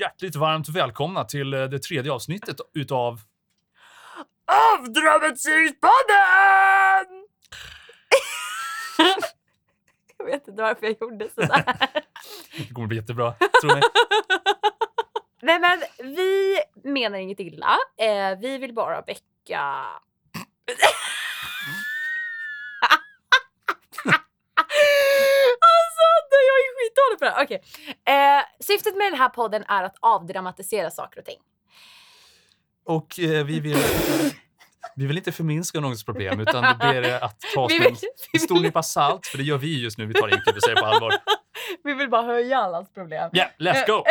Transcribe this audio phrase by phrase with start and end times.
[0.00, 3.20] hjärtligt varmt välkomna till eh, det tredje avsnittet utav...
[4.78, 7.26] Avdramatiseringspodden!
[10.18, 11.64] jag vet inte varför jag gjorde sådär.
[12.56, 13.82] Det kommer bli jättebra, tro mig.
[15.42, 15.78] Nej men
[16.14, 17.76] vi menar inget illa.
[17.98, 19.84] Eh, vi vill bara väcka...
[27.00, 27.44] är skitdålig på det här.
[27.44, 28.38] Okej.
[28.38, 31.38] Eh, syftet med den här podden är att avdramatisera saker och ting.
[32.86, 33.76] Och eh, vi vill...
[34.96, 37.96] Vi vill inte förminska någons problem, utan ber er att ta Vi vill-
[38.32, 40.06] en stor nypa salt, för det gör vi just nu.
[40.06, 40.28] Vi tar
[40.60, 41.12] säger på allvar.
[41.84, 43.30] Vi vill bara höja allas problem.
[43.32, 44.04] Ja, let's go!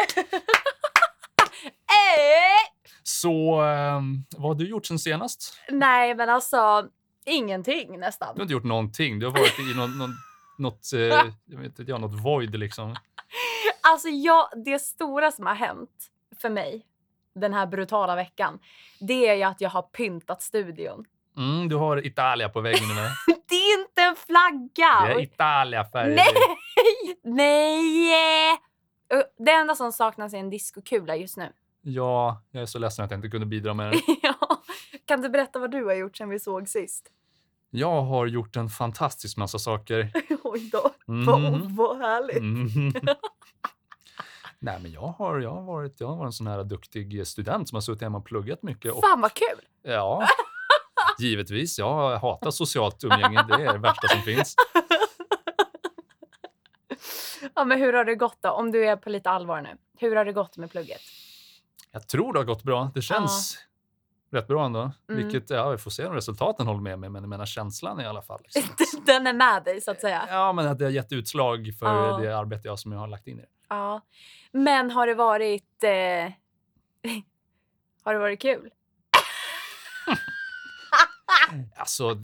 [1.67, 2.69] Eh,
[3.03, 4.01] Så, eh,
[4.37, 5.53] vad har du gjort sen senast?
[5.69, 6.87] nej men alltså
[7.25, 8.27] ingenting Du nästan.
[8.35, 9.19] har inte gjort någonting.
[9.19, 10.15] Du har varit i någon, någon,
[10.59, 10.99] något, eh,
[11.45, 12.95] jag vet inte, ja, något void liksom.
[13.81, 16.85] Alltså jag, det stora som har hänt för mig
[17.35, 18.59] den här brutala veckan,
[18.99, 21.05] det är ju att jag har pyntat studion.
[21.37, 23.33] Mm, du har Italia på väggen nu.
[23.49, 25.05] Det är inte en flagga!
[25.05, 26.15] Det är Italia-färger.
[26.15, 26.25] Nej!
[27.23, 28.57] Nej!
[29.37, 31.53] Det enda som saknas är en diskokula just nu.
[31.81, 34.01] Ja, jag är så ledsen att jag inte kunde bidra med det.
[34.21, 34.61] ja.
[35.05, 37.11] Kan du berätta vad du har gjort sen vi såg sist?
[37.69, 40.11] Jag har gjort en fantastisk massa saker.
[40.43, 40.91] Oj då.
[41.07, 41.25] Mhm.
[41.25, 42.43] Vad, vad härligt.
[42.43, 42.93] Mhm.
[44.59, 47.69] Nej, men jag har, jag, har varit, jag har varit en sån här duktig student
[47.69, 48.91] som har suttit hemma och pluggat mycket.
[48.93, 49.61] Och, Fan vad kul!
[49.83, 50.27] ja,
[51.19, 51.79] givetvis.
[51.79, 53.45] Jag hatar socialt umgänge.
[53.47, 54.55] Det är det värsta som finns.
[57.55, 58.49] Ja, men hur har det gått då?
[58.49, 59.69] Om du är på lite allvar nu.
[59.97, 61.01] Hur har det gått med plugget?
[61.91, 62.91] Jag tror det har gått bra.
[62.95, 63.57] Det känns
[64.31, 64.79] rätt bra ändå.
[65.09, 65.23] Mm.
[65.23, 68.05] Vilket, ja, vi får se om resultaten håller med mig, men jag menar känslan i
[68.05, 68.39] alla fall.
[68.43, 68.63] Liksom.
[69.05, 70.21] Den är med dig så att säga.
[70.29, 72.17] Ja, men att det har gett utslag för Ja.
[72.21, 73.47] det arbete jag som jag har lagt in i det.
[73.69, 74.01] Ja.
[74.51, 75.83] Men har det varit...
[75.83, 75.89] Eh...
[78.03, 78.69] har det varit kul?
[81.77, 82.15] Alltså,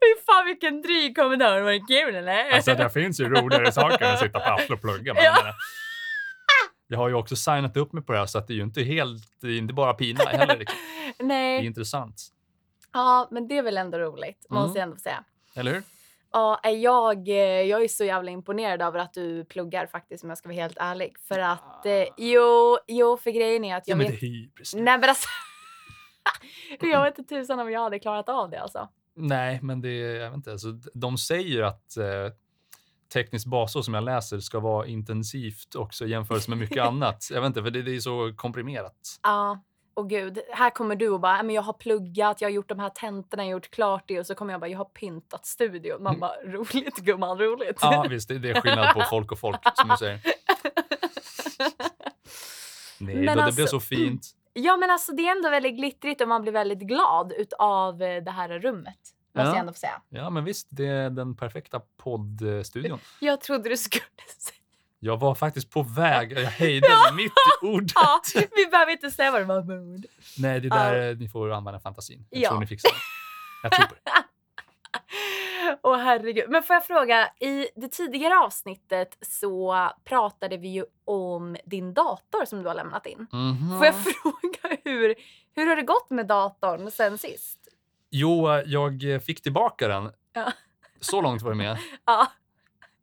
[0.00, 1.60] Fy fan vilken dryg kommentar.
[1.60, 2.50] Har det kul eller?
[2.50, 5.14] alltså det finns ju roligare saker än att sitta på Afton och plugga.
[5.14, 5.36] Men Ja.
[6.90, 8.62] Jag, har ju också signat upp mig på det här så att det är ju
[8.62, 10.56] inte helt, det är inte bara pina heller.
[10.58, 10.78] Liksom.
[11.18, 11.66] Det är Nej.
[11.66, 12.22] intressant.
[12.92, 14.46] Ja, men det är väl ändå roligt.
[14.50, 14.62] Mm.
[14.62, 15.24] Måste jag ändå säga.
[15.54, 15.82] Eller hur?
[16.32, 20.38] Ja, jag, eh, jag är så jävla imponerad över att du pluggar faktiskt om jag
[20.38, 21.16] ska vara helt ärlig.
[21.28, 24.74] För att, eh, jo, jo, för grejen är att Ja, jag men det hybris.
[24.74, 25.28] Nej men alltså.
[26.80, 28.88] jag vet inte tusan om jag hade klarat av det alltså.
[29.14, 30.52] Nej, men det jag vet inte.
[30.52, 32.04] Alltså, de säger att eh,
[33.12, 37.28] tekniskt basår som jag läser ska vara intensivt också i jämförelse med mycket annat.
[37.32, 39.18] Jag vet inte, för det, det är så komprimerat.
[39.22, 39.60] Ja,
[39.94, 42.68] och gud, här kommer du och bara, "Ja, men jag har pluggat, jag har gjort
[42.68, 44.84] de här tentorna, jag har gjort klart det och så kommer jag bara, jag har
[44.84, 46.02] pyntat studion.
[46.02, 47.78] Man bara, roligt gumman, roligt.
[47.80, 50.20] Ja, visst, det, det är skillnad på folk och folk, som du säger.
[52.98, 54.26] Nej, Men då, det alltså- blev så fint.
[54.52, 58.22] ja men alltså det är ändå väldigt glittrigt och man blir väldigt glad utav eh,
[58.22, 58.98] det här rummet.
[59.34, 59.54] Måste Ja.
[59.54, 60.00] jag ändå få säga.
[60.08, 62.98] Ja, men visst, det är den perfekta poddstudion.
[63.20, 64.04] Jag trodde du skulle
[64.38, 64.56] säga.
[65.02, 67.32] Jag var faktiskt på väg, jag hejdade mig mitt
[67.62, 67.92] i ordet.
[67.94, 68.20] Ja,
[68.56, 70.04] vi behöver inte säga vad det var för ord.
[70.38, 72.26] Nej, det där, ni får använda fantasin.
[72.30, 72.48] Jag Ja.
[72.48, 72.96] tror ni fixar det.
[73.62, 74.10] Jag tror på det.
[75.82, 76.44] Åh herregud.
[76.48, 82.44] Men får jag fråga, i det tidigare avsnittet så pratade vi ju om din dator
[82.44, 83.26] som du har lämnat in.
[83.32, 83.78] Mhm.
[83.78, 85.14] Får jag fråga hur,
[85.54, 87.58] hur har det gått med datorn sen sist?
[88.10, 90.10] Jo, jag fick tillbaka den.
[90.32, 90.52] Ja.
[91.00, 91.78] Så långt var det med.
[92.06, 92.26] Ja.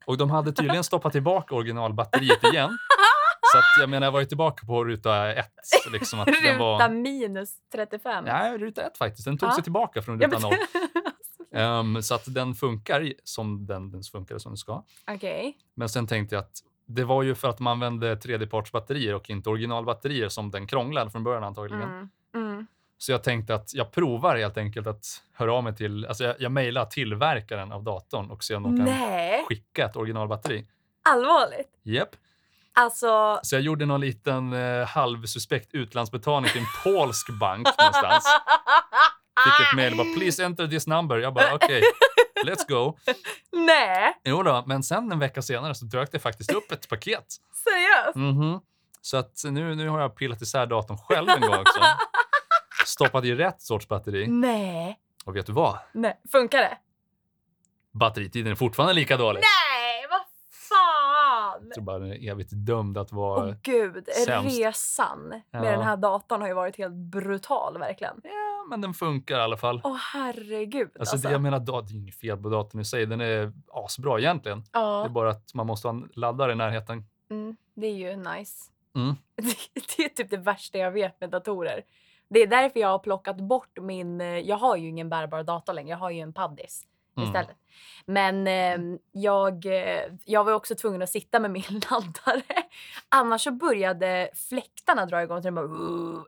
[0.06, 2.78] Och de hade tydligen stoppat tillbaka originalbatteriet igen.
[3.53, 5.51] Så att, jag menar, jag var ju tillbaka på ruta ett.
[5.91, 6.90] Liksom att den Ruta var...
[6.90, 8.25] minus 35.
[8.25, 9.25] Nej, ruta ett faktiskt.
[9.25, 9.53] Den tog Ja.
[9.53, 10.53] sig tillbaka från ruta men- noll.
[11.53, 14.84] Ehm, så att den funkar som den, den funkar som den ska.
[15.12, 15.57] Okej.
[15.75, 19.50] Men sen tänkte jag att det var ju för att man använde tredjepartsbatterier och inte
[19.50, 21.90] originalbatterier som den krånglade från början antagligen.
[21.90, 22.09] Mm.
[22.97, 23.02] Mm.
[23.03, 26.35] Så jag tänkte att jag provar helt enkelt att höra av mig till, alltså jag,
[26.40, 30.66] jag mejlar tillverkaren av datorn och se om de kan Nej, skicka ett originalbatteri.
[31.09, 31.69] allvarligt?
[31.84, 32.09] Japp.
[32.74, 38.26] Alltså, Så jag gjorde någon liten eh, halvsuspekt utlandsbetalning till en polsk bank någonstans.
[39.46, 41.17] Fick ett mejl bara “please enter this number”.
[41.17, 41.82] Jag bara okej,
[42.46, 42.97] let's go.
[43.52, 47.26] Nej, Jo då, men sen en vecka senare så dök det faktiskt upp ett paket.
[47.64, 48.16] seriöst?
[48.16, 48.59] Mhm.
[49.02, 51.79] Så att nu, nu har jag pillat isär datorn själv en gång också.
[52.87, 54.28] Stoppat i rätt sorts batteri.
[54.28, 54.99] Nej.
[55.25, 55.78] Och vet du vad?
[55.93, 56.19] Nej.
[56.31, 56.78] Funkar det?
[57.91, 59.39] Batteritiden är fortfarande lika dålig.
[59.39, 60.19] Nej, vad
[60.51, 61.61] fan!
[61.66, 63.47] Jag tror bara den är evigt dömd att vara...
[63.49, 64.59] Åh gud, sämst.
[64.59, 65.61] resan med Ja.
[65.61, 68.22] den här datorn har ju varit helt brutal verkligen.
[68.23, 69.81] Ja, men den funkar i alla fall.
[69.83, 71.28] Åh herregud Alltså, alltså.
[71.28, 73.05] det, jag menar, da- det är inget fel på datorn i sig.
[73.05, 74.59] Den är asbra egentligen.
[74.72, 77.05] Det är ja, bara att man måste ha en laddare i närheten.
[77.29, 78.72] mm, det är ju nice.
[78.95, 79.16] Mm.
[79.35, 79.43] Det,
[79.97, 81.81] det är typ det värsta jag vet med datorer.
[82.29, 84.22] Det är därför jag har plockat bort min...
[84.22, 85.90] eh, Jag har ju ingen bärbar dator längre.
[85.90, 86.84] Jag har ju en paddis
[87.18, 87.29] Mm.
[87.29, 87.58] istället.
[88.06, 89.66] Men eh, jag,
[90.26, 92.44] jag var också tvungen att sitta med min laddare.
[93.09, 95.41] Annars så började fläktarna dra igång.
[95.41, 95.66] Det, bara,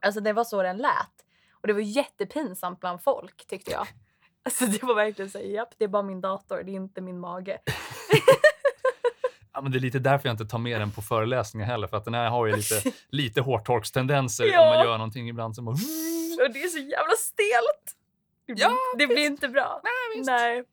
[0.02, 1.26] alltså det var så den lät.
[1.62, 3.88] Och det var jättepinsamt bland folk tyckte jag.
[4.44, 7.20] Alltså det var verkligen så japp det är bara min dator, det är inte min
[7.20, 7.60] mage.
[9.54, 11.88] Ja, men det är lite därför jag inte tar med den på föreläsningar heller.
[11.88, 14.74] För att den här har ju lite, lite hårtorkstendenser om Ja.
[14.76, 15.56] man gör någonting ibland.
[15.56, 17.96] Som bara, Och det är så jävla stelt.
[18.48, 19.82] Det blir, Ja, det blir inte bra.
[20.24, 20.64] Nej,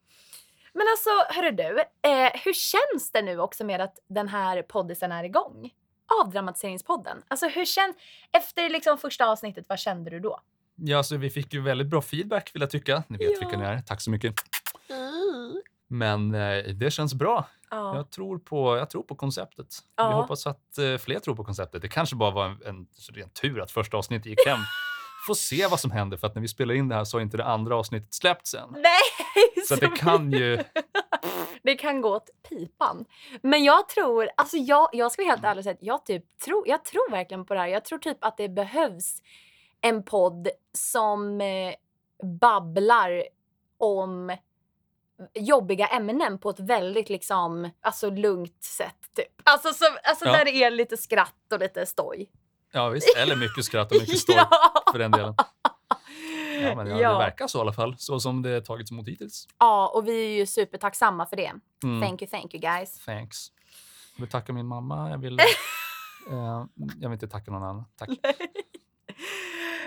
[0.73, 1.79] Men alltså, hörru du.
[2.11, 5.71] Eh, hur känns det nu också med att den här poddisen är igång?
[6.25, 7.23] Avdramatiseringspodden.
[7.29, 7.97] Alltså hur känns...
[8.33, 10.41] Efter liksom första avsnittet, vad kände du då?
[10.79, 13.03] ja, så vi fick ju väldigt bra feedback vill jag tycka.
[13.09, 13.39] Ni vet Ja.
[13.41, 13.83] vilka ni är.
[13.83, 14.35] Tack så mycket.
[15.89, 17.47] Men eh, det känns bra.
[17.71, 17.97] Ja.
[17.97, 19.67] Jag tror på, jag tror på konceptet.
[19.97, 20.09] Ja.
[20.09, 21.83] Vi hoppas att eh, fler tror på konceptet.
[21.83, 24.59] Det kanske bara var en, en ren tur att första avsnittet gick hem.
[25.27, 27.23] Får se vad som händer för att när vi spelar in det här så har
[27.23, 28.69] inte det andra avsnittet släppts än.
[28.73, 29.65] Nej!
[29.67, 30.65] Så det kan ju...
[31.63, 33.05] det kan gå åt pipan.
[33.43, 36.39] Men jag tror, alltså jag, jag ska vara helt ärlig och säga att jag, typ
[36.39, 37.67] tror, jag tror verkligen på det här.
[37.67, 39.23] Jag tror typ att det behövs
[39.81, 41.75] en podd som eh,
[42.41, 43.23] babblar
[43.79, 44.37] om
[45.35, 48.97] jobbiga ämnen på ett väldigt liksom, alltså lugnt sätt.
[49.17, 49.27] Typ.
[49.45, 50.33] Alltså, som, alltså Ja.
[50.33, 52.31] där det är lite skratt och lite stoj.
[52.73, 54.83] Ja visst, eller mycket skratt och mycket stoj Ja.
[54.93, 55.35] för den delen.
[56.63, 57.13] Ja, men ja, Ja.
[57.13, 57.95] det verkar så i alla fall.
[57.99, 59.49] Så som det tagits emot hittills.
[59.59, 61.53] ja, och vi är ju supertacksamma för det.
[61.83, 62.03] Mm.
[62.03, 63.05] Thank you, thank you guys.
[63.05, 63.47] Thanks.
[64.17, 65.11] Jag vill tacka min mamma.
[65.11, 65.39] Jag vill,
[66.31, 66.65] eh,
[67.01, 67.85] jag vill inte tacka någon annan.
[67.99, 68.09] Tack.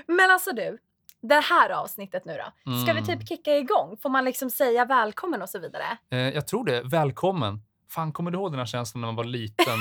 [0.08, 0.78] Men alltså du,
[1.21, 2.74] det här avsnittet nu då.
[2.83, 3.06] Ska vi Mm.
[3.06, 3.98] typ kicka igång?
[4.01, 5.98] Får man liksom säga välkommen och så vidare?
[6.12, 6.81] Eh, jag tror det.
[6.83, 7.62] Välkommen.
[7.89, 9.80] Fan, kommer du ihåg den här känslan när man var liten?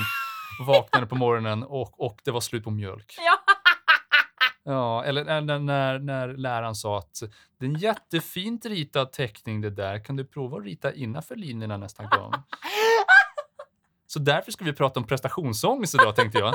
[0.67, 3.15] Vaknade på morgonen och, och det var slut på mjölk.
[3.17, 3.39] Ja.
[4.63, 7.19] Ja, eller när, när- när, när läraren sa att
[7.59, 10.03] det är en jättefint ritad teckning det där.
[10.03, 12.33] Kan du prova att rita innanför linjerna nästa gång?
[14.07, 16.53] Så därför ska vi prata om prestationsångest idag tänkte jag.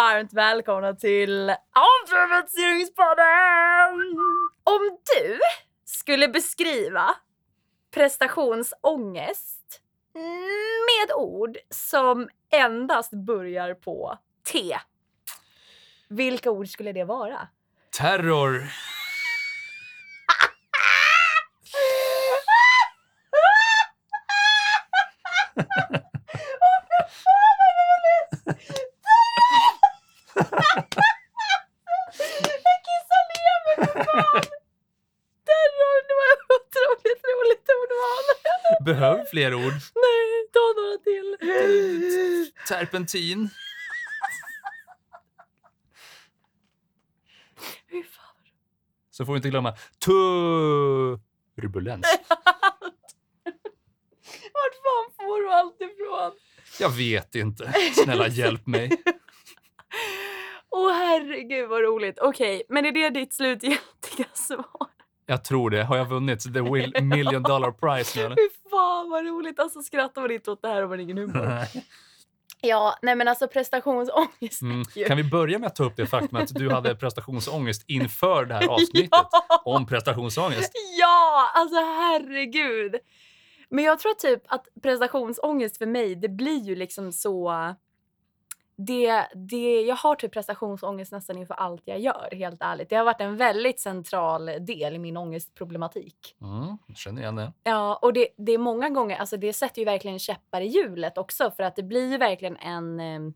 [0.00, 4.18] Varmt välkomna till Avdramatiseringspodden!
[4.64, 5.40] Om du
[5.84, 7.14] skulle beskriva
[7.94, 9.80] prestationsångest
[10.88, 14.18] med ord som endast börjar på
[14.52, 14.78] T.
[16.08, 17.48] Vilka ord skulle det vara?
[17.98, 18.62] Terror.
[32.70, 34.42] Jag kissar ner mig för fan!
[35.48, 38.24] Terror, det var ett otroligt roligt ordval.
[38.94, 39.72] Behöver fler ord.
[39.94, 41.36] Nej, ta några till.
[42.68, 43.50] Terpentin.
[49.10, 52.06] Så får vi inte glömma turbulens.
[54.52, 56.32] Vart fan får du allt ifrån?
[56.80, 57.72] Jag vet inte.
[58.04, 59.02] Snälla hjälp mig.
[60.70, 62.18] Åh herregud vad roligt.
[62.18, 64.86] Okej, men är det ditt slutgiltiga svar?
[65.26, 65.84] Jag tror det.
[65.84, 68.36] Har jag vunnit the will- million dollar prize nu eller?
[69.10, 69.60] Vad roligt.
[69.60, 71.48] Alltså skrattar man inte åt det här har man ingen humor.
[72.62, 74.62] Ja, nej men alltså prestationsångest.
[74.62, 74.84] Mm.
[75.06, 78.54] Kan vi börja med att ta upp det faktum att du hade prestationsångest inför det
[78.54, 79.62] här avsnittet Ja!
[79.64, 80.72] om prestationsångest?
[80.98, 82.94] Ja, alltså herregud.
[83.70, 87.52] Men jag tror typ att prestationsångest för mig, det blir ju liksom så...
[88.86, 92.90] Det, det, jag har typ prestationsångest nästan inför allt jag gör, helt ärligt.
[92.90, 96.36] Det har varit en väldigt central del i min ångestproblematik.
[96.40, 97.52] Mm, jag känner igen det.
[97.62, 101.18] Ja, och det, det är många gånger, alltså det sätter ju verkligen käppar i hjulet
[101.18, 103.00] också för att det blir ju verkligen en...
[103.00, 103.32] Eh,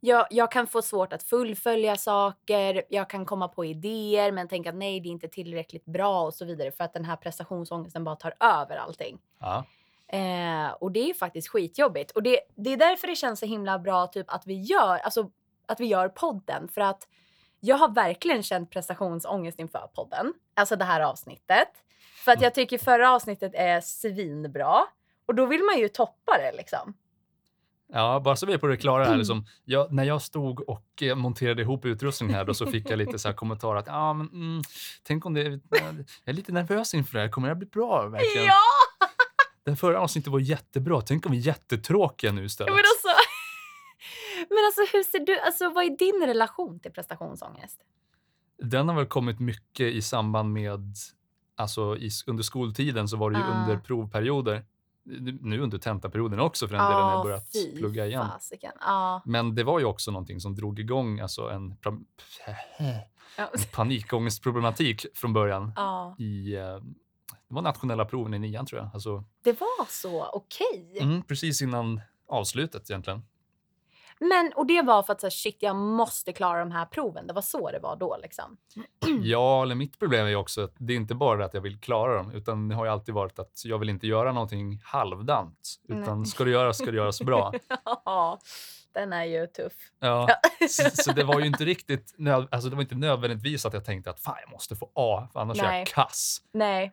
[0.00, 4.70] jag, jag kan få svårt att fullfölja saker, jag kan komma på idéer men tänka
[4.70, 8.04] att nej det är inte tillräckligt bra och så vidare för att den här prestationsångesten
[8.04, 9.18] bara tar över allting.
[9.40, 9.64] Ja.
[10.12, 12.10] Eh, och det är faktiskt skitjobbigt.
[12.10, 15.30] Och det, det är därför det känns så himla bra typ att vi gör, alltså,
[15.66, 16.68] att vi gör podden.
[16.68, 17.08] För att
[17.60, 20.34] jag har verkligen känt prestationsångest inför podden.
[20.54, 21.68] Alltså det här avsnittet.
[22.24, 24.82] För att jag tycker förra avsnittet är svinbra.
[25.26, 26.94] Och då vill man ju toppa det liksom.
[27.92, 29.10] Ja, bara så vi är på det klara här.
[29.10, 29.18] Mm.
[29.18, 32.98] Liksom, jag, när jag stod och eh, monterade ihop utrustningen här då, så fick jag
[32.98, 34.62] lite så här kommentarer att ah, men, mm,
[35.02, 37.28] tänk om det, jag är lite nervös inför det här.
[37.28, 38.46] Kommer det bli bra verkligen?
[38.46, 38.81] Ja!
[39.64, 41.00] Den förra avsnittet var jättebra.
[41.00, 42.72] Tänk om vi är jättetråkiga nu istället.
[42.74, 43.08] Men, alltså,
[44.48, 47.80] men alltså hur ser du, alltså vad är din relation till prestationsångest?
[48.62, 50.80] Den har väl kommit mycket i samband med,
[51.56, 53.60] alltså i, under skoltiden så var det ju Ah.
[53.62, 54.64] under provperioder.
[55.40, 58.26] Nu under tentaperioden också för den delen när jag börjat fy plugga igen.
[58.80, 59.22] Ja.
[59.24, 62.06] Men det var ju också någonting som drog igång alltså en, en
[63.72, 65.72] panikångestproblematik från början.
[65.76, 66.16] ja.
[66.22, 66.78] I, eh,
[67.52, 68.90] det var nationella proven i nian tror jag.
[68.94, 70.98] Alltså, Det var så, okej.
[71.00, 73.22] mm, precis innan avslutet egentligen.
[74.20, 77.26] Men, och det var för att så här, shit, jag måste klara de här proven.
[77.26, 78.56] Det var så det var då liksom.
[79.22, 81.80] Ja, eller mitt problem är ju också att det är inte bara att jag vill
[81.80, 85.74] klara dem, utan det har ju alltid varit att jag vill inte göra någonting halvdant.
[85.88, 86.26] Utan Nej.
[86.26, 87.52] ska det göras ska det göras bra.
[88.04, 88.38] Ja,
[88.92, 89.72] den är ju tuff.
[90.00, 90.28] Ja,
[90.68, 92.14] så, så det var ju inte riktigt,
[92.50, 95.40] alltså det var inte nödvändigtvis att jag tänkte att fan jag måste få A, för
[95.40, 95.78] annars är Nej.
[95.78, 96.38] jag kass.
[96.52, 96.92] Nej.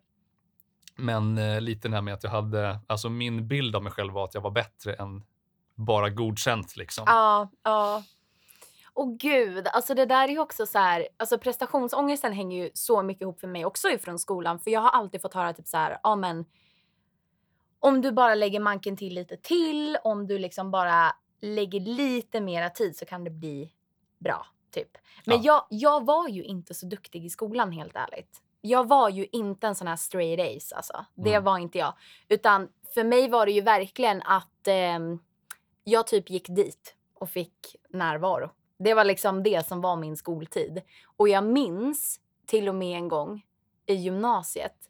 [1.00, 4.14] Men eh, lite det här med att jag hade, alltså min bild av mig själv
[4.14, 5.24] var att jag var bättre än
[5.76, 7.04] bara godkänt liksom.
[7.08, 8.04] Ja, ja.
[8.94, 13.04] Och gud, alltså det där är ju också så här, alltså prestationsångesten hänger ju så
[13.04, 14.60] mycket ihop för mig också ifrån skolan.
[14.60, 16.46] För jag har alltid fått höra typ så här, ja men
[17.80, 22.70] om du bara lägger manken till lite till, om du liksom bara lägger lite mera
[22.70, 23.74] tid så kan det bli
[24.20, 24.98] bra, typ.
[25.26, 28.42] Men jag, jag var ju inte så duktig i skolan helt ärligt.
[28.62, 31.06] Jag var ju inte en sån här straight ace alltså.
[31.16, 31.44] Det Mm.
[31.44, 31.94] var inte jag.
[32.28, 35.20] Utan för mig var det ju verkligen att ehm,
[35.84, 38.52] jag typ gick dit och fick närvaro.
[38.80, 40.82] Det var liksom det som var min skoltid.
[41.18, 43.46] Och jag minns till och med en gång
[43.86, 44.90] i gymnasiet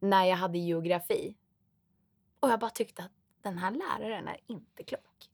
[0.00, 1.36] när jag hade geografi.
[2.40, 3.12] Och jag bara tyckte att
[3.42, 5.28] den här läraren är inte klok.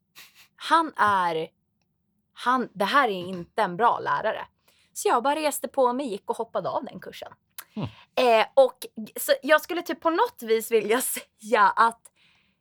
[0.57, 1.49] Han är...
[2.33, 4.47] Han, det här är inte en bra lärare.
[5.01, 7.33] Så jag bara reste på mig, gick och hoppade av den kursen.
[7.75, 7.89] Mm.
[8.15, 11.01] Eh, och så jag skulle typ på något vis vilja
[11.41, 12.01] säga att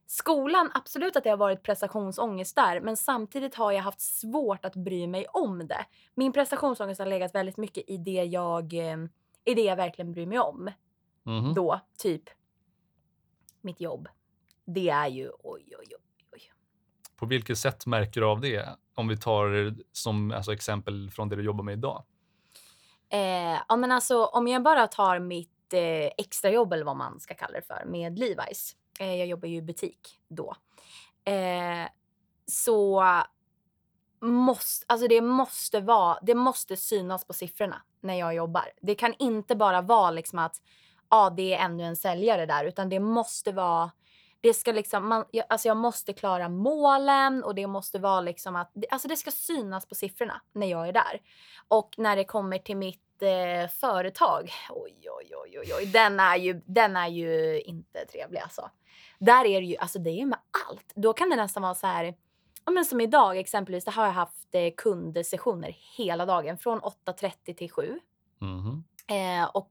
[0.08, 4.76] skolan, absolut att det har varit prestationsångest där, men samtidigt har jag haft svårt att
[4.76, 5.86] bry mig om det.
[6.16, 8.98] Min prestationsångest har legat väldigt mycket i det jag, eh,
[9.46, 10.72] i det jag verkligen bryr mig om.
[11.24, 11.54] Mhm.
[11.54, 12.24] Då, typ
[13.62, 14.08] mitt jobb.
[14.66, 15.88] Det är ju oj, oj.
[16.32, 16.52] oj.
[17.16, 18.70] På vilket sätt märker du av det?
[18.96, 22.04] Om vi tar som alltså, exempel från det du jobbar med idag.
[23.10, 27.34] Eh, ja, men alltså, om jag bara tar mitt eh, extrajobb eller vad man ska
[27.34, 28.76] kalla det för med Levi's.
[29.00, 30.56] Eh, jag jobbar ju i butik då.
[31.26, 31.90] Eh,
[32.46, 33.04] så
[34.22, 38.72] måste, alltså det måste vara, det måste synas på siffrorna när jag jobbar.
[38.82, 40.62] Det kan inte bara vara liksom att
[41.10, 43.92] ja, det är ännu en säljare där, utan det måste vara
[44.42, 48.56] det ska liksom, man, jag, alltså jag måste klara målen och det måste vara liksom
[48.56, 51.22] att, alltså det ska synas på siffrorna när jag är där.
[51.68, 56.36] Och när det kommer till mitt eh, företag, oj, oj, oj, oj, oj, den är
[56.36, 58.70] ju, den är ju inte trevlig alltså.
[59.20, 60.92] Där är det ju, alltså det är med allt.
[60.96, 62.16] Då kan det nästan vara så här,
[62.66, 67.54] ja men som idag exempelvis, där har jag haft eh, kundsessioner hela dagen från 8.30
[67.54, 68.00] till 7.
[68.42, 68.84] Mhm.
[69.08, 69.70] Eh, och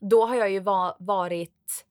[0.00, 1.84] då har jag ju va- varit...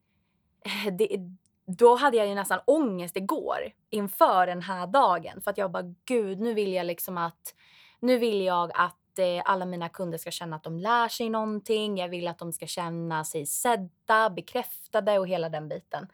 [0.66, 1.18] eh, Det,
[1.66, 5.42] då hade jag ju nästan ångest igår inför den här dagen.
[5.42, 7.56] För att jag bara, gud, nu vill jag liksom att...
[8.00, 11.98] Nu vill jag att eh, alla mina kunder ska känna att de lär sig någonting.
[11.98, 16.08] Jag vill att de ska känna sig sedda, bekräftade och hela den biten.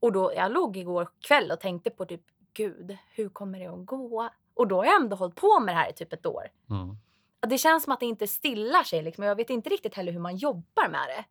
[0.00, 2.22] Och då, jag låg igår kväll och tänkte på typ,
[2.52, 4.30] gud, hur kommer det att gå?
[4.54, 6.48] Och då har jag ändå hållit på med det här i typ ett år.
[6.70, 6.96] Mm.
[7.48, 9.02] Det känns som att det inte stillar sig.
[9.02, 9.24] Liksom.
[9.24, 11.24] Jag vet inte riktigt heller hur man jobbar med det.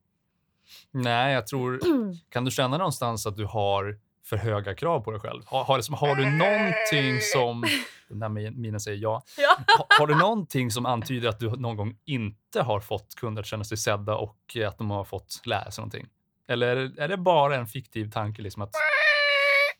[0.91, 1.79] Nej, jag tror...
[2.29, 5.43] Kan du känna någonstans att du har för höga krav på dig själv?
[5.45, 7.65] Har, har, liksom, har du någonting som...
[8.09, 9.23] Den där min- minen säger ja.
[9.37, 9.57] Ja.
[9.77, 13.47] Ha, har du någonting som antyder att du någon gång inte har fått kunder att
[13.47, 16.07] känna sig sedda och att de har fått lära sig någonting?
[16.47, 18.41] Eller är det bara en fiktiv tanke?
[18.41, 18.69] Liksom att,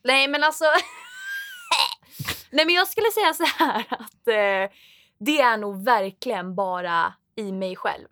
[0.04, 0.65] Nej, men alltså...
[2.51, 4.75] Nej, men jag skulle säga så här att eh,
[5.20, 8.08] det är nog verkligen bara i mig själv.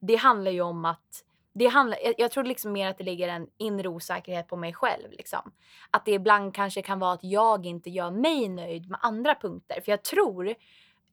[0.00, 1.22] Det handlar ju om att...
[1.58, 4.74] Det handlar, jag, jag tror liksom mer att det ligger en inre osäkerhet på mig
[4.74, 5.10] själv.
[5.10, 5.52] Liksom.
[5.90, 9.80] Att det ibland kanske kan vara att jag inte gör mig nöjd med andra punkter.
[9.80, 10.54] För jag tror,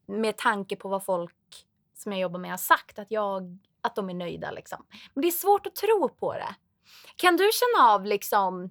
[0.05, 4.09] med tanke på vad folk som jag jobbar med har sagt, att, jag, att de
[4.09, 4.51] är nöjda.
[4.51, 4.85] Liksom.
[5.13, 6.55] Men det är svårt att tro på det.
[7.15, 8.63] Kan du känna av liksom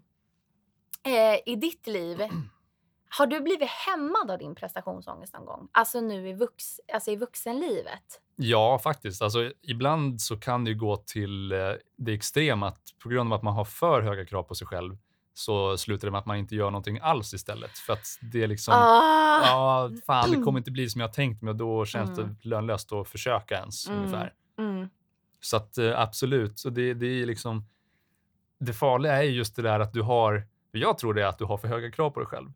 [1.02, 2.22] eh, i ditt liv,
[3.18, 5.68] har du blivit hämmad av din prestationsångest någon gång?
[5.72, 8.20] Alltså nu i, vux, alltså i vuxenlivet?
[8.42, 9.22] Ja, faktiskt.
[9.22, 11.58] Alltså, ibland så kan det gå till eh,
[11.98, 14.96] det extrema att på grund av att man har för höga krav på sig själv
[15.34, 17.78] så slutar det med att man inte gör någonting alls istället.
[17.78, 18.74] För att det är liksom...
[18.74, 19.46] Ah.
[19.46, 22.36] Ja, fan, det kommer inte bli som jag tänkt mig och då känns Mm.
[22.42, 23.98] det lönlöst att försöka ens Mm.
[24.00, 24.32] ungefär.
[24.58, 24.88] Mm.
[25.40, 27.66] Så att eh, absolut, så det, det är liksom.
[28.60, 30.46] Det farliga är just det där att du har.
[30.72, 32.52] Jag tror det är att du har för höga krav på dig själv.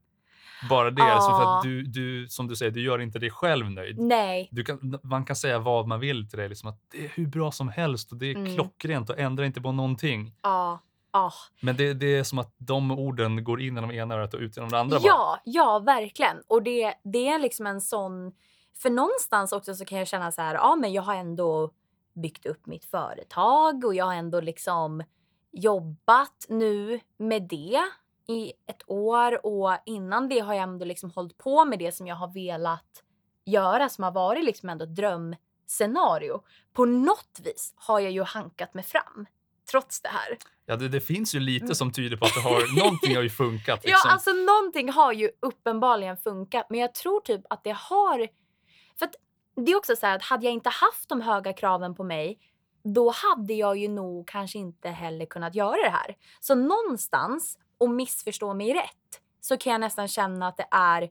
[0.71, 3.99] Bara det, alltså för du, du, som du säger, du gör inte dig själv nöjd.
[3.99, 4.49] Nej.
[4.53, 7.27] Du kan, man kan säga vad man vill till dig, liksom att det är hur
[7.27, 8.55] bra som helst och det är Mm.
[8.55, 10.33] klockrent och ändrar inte på någonting.
[10.43, 10.81] Ja.
[11.13, 11.33] Ja.
[11.63, 14.57] Men det, det är som att de orden går in genom ena örat och ut
[14.57, 14.99] genom det andra.
[14.99, 15.07] bara.
[15.07, 16.37] Ja, ja, verkligen.
[16.47, 18.33] Och det, det är liksom en sån...
[18.83, 21.71] För någonstans också så kan jag känna så här, ja men jag har ändå
[22.15, 25.03] byggt upp mitt företag och jag har ändå liksom
[25.53, 27.81] jobbat nu med det
[28.29, 32.07] i ett år och innan det har jag ändå liksom hållit på med det som
[32.07, 33.03] jag har velat
[33.45, 36.43] göra som har varit liksom ändå drömscenario.
[36.73, 39.27] På något vis har jag ju hankat mig fram
[39.71, 40.39] trots det här.
[40.67, 43.31] Ja, det, det finns ju lite som tyder på att det har, någonting har ju
[43.31, 43.81] funkat.
[43.83, 44.11] Ja, Liksom.
[44.11, 48.29] alltså någonting har ju uppenbarligen funkat, men jag tror typ att det har...
[48.99, 49.09] För
[49.57, 52.39] det är också så här att hade jag inte haft de höga kraven på mig,
[52.95, 56.17] då hade jag ju nog kanske inte heller kunnat göra det här.
[56.41, 61.11] Så någonstans, och missförstå mig rätt, så kan jag nästan känna att det är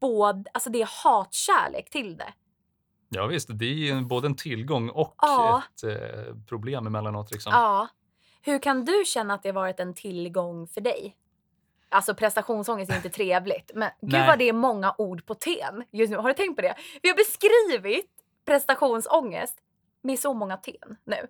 [0.00, 2.32] både, alltså det är hatkärlek till det.
[3.08, 5.62] Ja, visst, det är ju både en tillgång och Ja.
[5.74, 7.32] ett eh, problem emellanåt.
[7.32, 7.52] Liksom.
[7.54, 7.88] Ja.
[8.42, 11.16] Hur kan du känna att det har varit en tillgång för dig?
[11.88, 14.26] Alltså prestationsångest är inte trevligt, men gud Nej.
[14.26, 16.16] vad det är många ord på ten just nu.
[16.16, 16.76] Har du tänkt på det?
[17.02, 18.10] Vi har beskrivit
[18.44, 19.58] prestationsångest
[20.02, 21.26] med så många ten nu.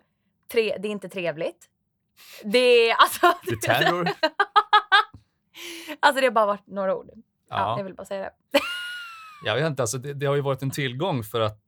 [0.51, 1.69] Tre, det är inte trevligt.
[2.43, 3.25] Det är alltså...
[3.51, 4.09] Är terror.
[5.99, 7.09] alltså det har bara varit några ord.
[7.13, 7.21] Ja.
[7.49, 7.77] Ja.
[7.77, 8.31] jag vill bara säga det.
[9.45, 11.61] Jag vet inte, alltså det, det har ju varit en tillgång för att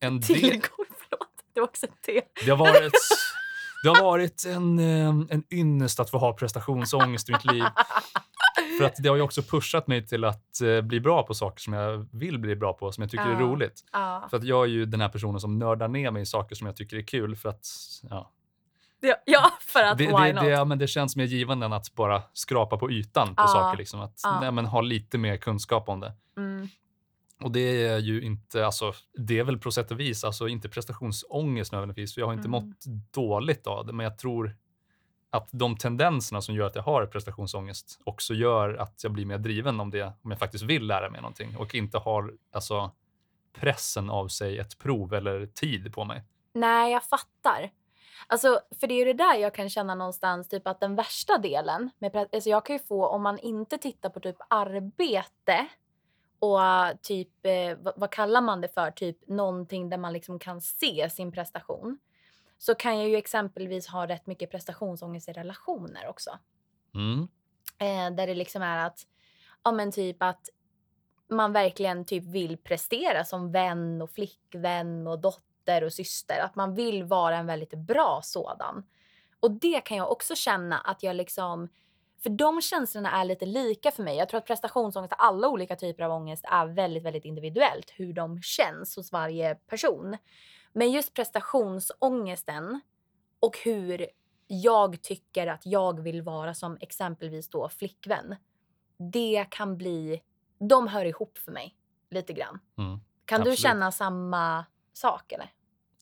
[0.00, 1.28] en del, Tillgång, förlåt.
[1.54, 2.22] Det var också ett T.
[2.44, 2.92] det har varit,
[3.82, 7.64] det har varit en, eh, en ynnest att få ha prestationsångest i mitt liv.
[8.78, 11.60] För att det har ju också pushat mig till att eh, bli bra på saker
[11.60, 13.40] som jag vill bli bra på, som jag tycker är Ja.
[13.40, 13.84] roligt.
[13.92, 14.26] Ja.
[14.30, 16.66] För att jag är ju den här personen som nördar ner mig i saker som
[16.66, 17.66] jag tycker är kul för att
[18.10, 18.32] ja.
[19.00, 20.42] Ja, ja, för att det, why det, not?
[20.44, 23.46] det, ja, men det känns mer givande än att bara skrapa på ytan på Ja.
[23.46, 23.78] saker.
[23.78, 24.00] Liksom.
[24.00, 24.40] Att Ja.
[24.40, 26.12] nej, men ha lite mer kunskap om det.
[26.36, 26.68] Mm.
[27.42, 30.68] Och det är ju inte, alltså, det är väl på sätt och vis, alltså inte
[30.68, 32.50] prestationsångest nödvändigtvis, för jag har inte Mm.
[32.68, 34.56] mått dåligt av det, men jag tror
[35.30, 39.38] att de tendenserna som gör att jag har prestationsångest också gör att jag blir mer
[39.38, 42.90] driven om det, om jag faktiskt vill lära mig någonting och inte har alltså
[43.60, 46.22] pressen av sig ett prov eller tid på mig.
[46.54, 47.70] Nej, jag fattar.
[48.30, 51.90] Alltså, för det är det där jag kan känna någonstans, typ att den värsta delen
[51.98, 55.66] med alltså jag kan ju få, om man inte tittar på typ arbete
[56.38, 56.60] och
[57.02, 61.10] typ, eh, vad, vad kallar man det för, typ någonting där man liksom kan se
[61.10, 61.98] sin prestation.
[62.58, 66.38] Så kan jag ju exempelvis ha rätt mycket prestationsångest i relationer också.
[66.94, 67.28] Mm.
[67.78, 69.06] Eh, där det liksom är att,
[69.64, 70.48] ja men typ att
[71.28, 75.47] man verkligen typ vill prestera som vän och flickvän och dotter
[75.84, 76.40] och syster.
[76.40, 78.86] Att man vill vara en väldigt bra sådan.
[79.40, 81.68] Och det kan jag också känna att jag liksom,
[82.22, 84.16] för de känslorna är lite lika för mig.
[84.16, 88.42] Jag tror att prestationsångest, alla olika typer av ångest är väldigt, väldigt individuellt hur de
[88.42, 90.16] känns hos varje person.
[90.72, 92.80] Men just prestationsångesten
[93.40, 94.06] och hur
[94.46, 98.36] jag tycker att jag vill vara som exempelvis då flickvän.
[99.12, 100.22] Det kan bli,
[100.58, 101.74] de hör ihop för mig
[102.10, 102.58] lite grann.
[102.78, 103.00] Mm.
[103.24, 103.58] Kan Absolut.
[103.58, 105.52] du känna samma sak eller?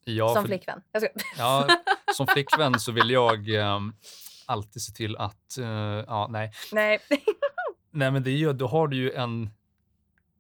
[0.09, 0.83] Ja, som för- flickvän?
[1.39, 1.69] Ja,
[2.15, 3.93] som flickvän så vill jag ehm,
[4.47, 5.67] alltid se till att, eh,
[6.07, 6.99] ja nej, Nej.
[7.91, 9.51] Nej, men det är ju, då har du ju en,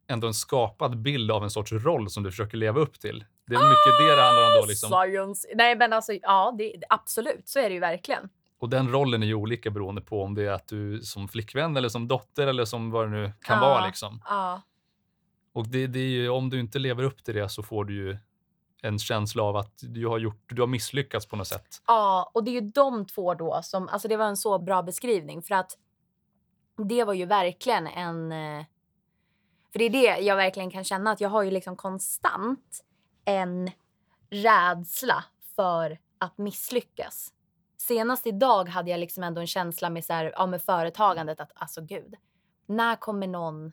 [0.09, 3.25] ändå en skapad bild av en sorts roll som du försöker leva upp till.
[3.47, 4.67] Det är mycket det det handlar om då.
[4.67, 4.91] Liksom.
[4.91, 5.49] Science.
[5.55, 8.29] Nej men alltså ja, det, absolut så är det ju verkligen.
[8.59, 11.77] Och den rollen är ju olika beroende på om det är att du som flickvän
[11.77, 13.69] eller som dotter eller som vad det nu kan Ja.
[13.69, 13.87] vara.
[13.87, 14.23] Liksom.
[14.25, 14.63] Ja.
[15.53, 17.95] Och det, det är ju, om du inte lever upp till det så får du
[17.95, 18.19] ju
[18.87, 21.83] en känsla av att du har, gjort, du har misslyckats på något sätt.
[21.87, 24.83] Ja, och det är ju de två då som, alltså det var en så bra
[24.83, 25.79] beskrivning för att
[26.89, 28.65] det var ju verkligen en, eh,
[29.73, 32.85] för det är det jag verkligen kan känna att jag har ju liksom konstant
[33.25, 33.71] en
[34.31, 35.25] rädsla
[35.57, 37.33] för att misslyckas.
[37.77, 41.53] Senast idag hade jag liksom ändå en känsla med, så här, ja, med företagandet att
[41.55, 42.15] alltså gud,
[42.67, 43.73] när kommer någon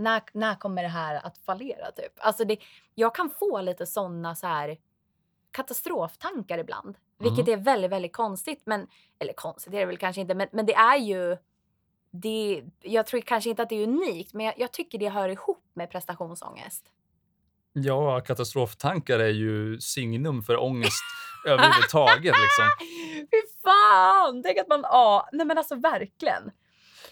[0.00, 2.12] när, när kommer det här att fallera typ?
[2.16, 2.58] Alltså det,
[2.94, 4.76] jag kan få lite såna så här
[5.50, 6.96] katastroftankar ibland.
[7.18, 8.62] Vilket är väldigt, väldigt konstigt.
[8.64, 8.86] Men,
[9.18, 11.36] eller konstigt är det väl kanske inte, men, men det är ju...
[12.12, 15.28] Det, jag tror kanske inte att det är unikt, men jag, jag tycker det hör
[15.28, 16.84] ihop med prestationsångest.
[17.72, 21.02] Ja, katastroftankar är ju signum för ångest
[21.46, 22.24] överhuvudtaget.
[22.24, 22.66] Liksom.
[23.30, 24.42] Fy fan!
[24.42, 24.80] Tänk att man...
[24.82, 26.50] Ja, nej men alltså verkligen.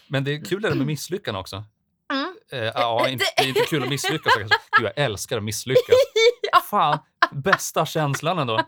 [0.07, 1.63] Men det är kul det med misslyckanden också.
[2.13, 2.35] Mm.
[2.51, 4.33] Eh, ja, inte, det är inte kul att misslyckas.
[4.37, 4.51] Gud,
[4.85, 5.83] jag älskar att misslyckas.
[6.51, 6.59] Ja.
[6.69, 6.99] Fan,
[7.31, 8.59] bästa känslan ändå.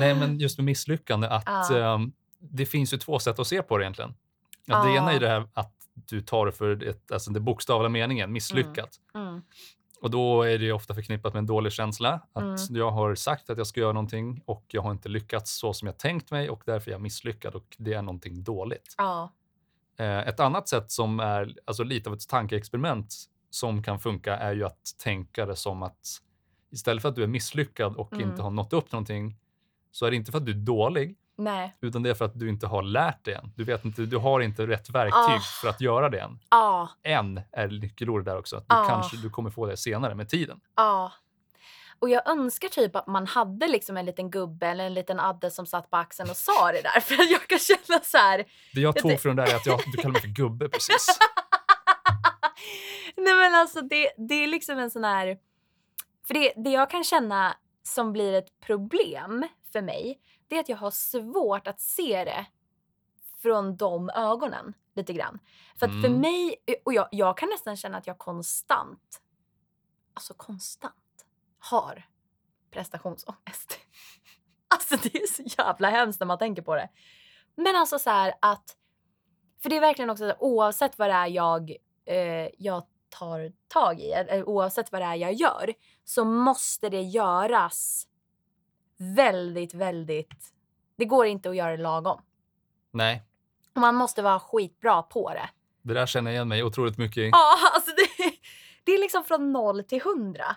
[0.00, 1.94] Nej, men just med misslyckande, att Ja.
[1.94, 4.10] ehm, det finns ju två sätt att se på det egentligen.
[4.70, 4.96] Att Det Ja.
[4.96, 8.90] ena är det här att du tar det för ett, alltså den bokstavliga meningen, misslyckat.
[9.14, 9.42] Mm.
[10.00, 12.20] Och då är det ofta förknippat med en dålig känsla.
[12.32, 12.56] Att Mm.
[12.70, 15.86] jag har sagt att jag ska göra någonting och jag har inte lyckats så som
[15.86, 18.94] jag tänkt mig och därför är jag misslyckad och det är någonting dåligt.
[18.98, 19.32] Ja.
[19.98, 23.14] Eh, ett annat sätt som är alltså, lite av ett tankeexperiment
[23.50, 25.98] som kan funka är ju att tänka det som att
[26.70, 28.30] istället för att du är misslyckad och Mm.
[28.30, 29.36] inte har nått upp någonting
[29.90, 31.76] så är det inte för att du är dålig Nej.
[31.80, 33.52] utan det är för att du inte har lärt dig än.
[33.56, 35.40] Du, vet inte, du har inte rätt verktyg Ah.
[35.62, 36.38] för att göra det än.
[36.50, 36.88] Ja.
[37.02, 38.56] Än är nyckelordet där också.
[38.56, 38.88] Att du Ah.
[38.88, 40.60] kanske du kommer få det senare med tiden.
[42.02, 45.50] Och jag önskar typ att man hade liksom en liten gubbe eller en liten adde
[45.50, 47.00] som satt på axeln och sa det där.
[47.00, 48.44] För att jag kan känna så här.
[48.74, 51.06] Det jag tog från det där är att jag, du kallar mig för gubbe precis.
[53.16, 55.38] Nej men alltså det, det är liksom en sån här...
[56.26, 60.68] För det, det jag kan känna som blir ett problem för mig, det är att
[60.68, 62.46] jag har svårt att se det
[63.42, 65.38] från de ögonen lite grann.
[65.78, 66.20] För att för Mm.
[66.20, 69.20] mig, och jag, jag kan nästan känna att jag konstant,
[70.14, 70.94] alltså konstant,
[71.70, 72.04] har
[72.70, 73.78] prestationsångest.
[74.68, 76.88] Alltså det är så jävla hemskt när man tänker på det.
[77.56, 78.76] Men alltså så här att,
[79.62, 81.70] för det är verkligen också så här, oavsett vad det är jag,
[82.06, 87.02] eh, jag tar tag i, eller oavsett vad det är jag gör, så måste det
[87.02, 88.06] göras
[89.16, 90.52] väldigt, väldigt,
[90.96, 92.20] det går inte att göra det lagom.
[92.90, 93.22] Nej,
[93.74, 95.50] Och Man måste vara skitbra på det.
[95.82, 97.28] det där känner jag igen mig otroligt mycket i.
[97.32, 98.32] Ja, alltså det,
[98.84, 100.56] det är liksom från noll till hundra.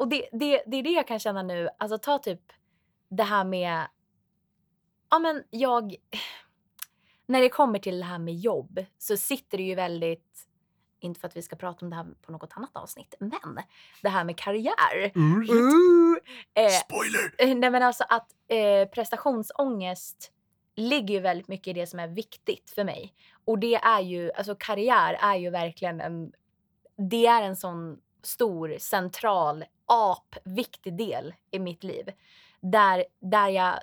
[0.00, 1.68] Och det, det, det är det jag kan känna nu.
[1.78, 2.40] Alltså ta typ
[3.08, 3.88] det här med...
[5.10, 5.94] Ja men jag...
[7.26, 10.46] När det kommer till det här med jobb så sitter det ju väldigt...
[11.00, 13.58] Inte för att vi ska prata om det här på något annat avsnitt, men
[14.02, 15.12] det här med karriär.
[15.16, 16.18] Uh,
[16.54, 17.54] eh, Spoiler!
[17.60, 20.32] Nej men alltså att eh, prestationsångest
[20.76, 23.14] ligger ju väldigt mycket i det som är viktigt för mig.
[23.44, 26.32] Och det är ju, alltså karriär är ju verkligen en,
[26.96, 32.10] det är en sån stor, central, apviktig del i mitt liv.
[32.60, 33.74] Där, där jag,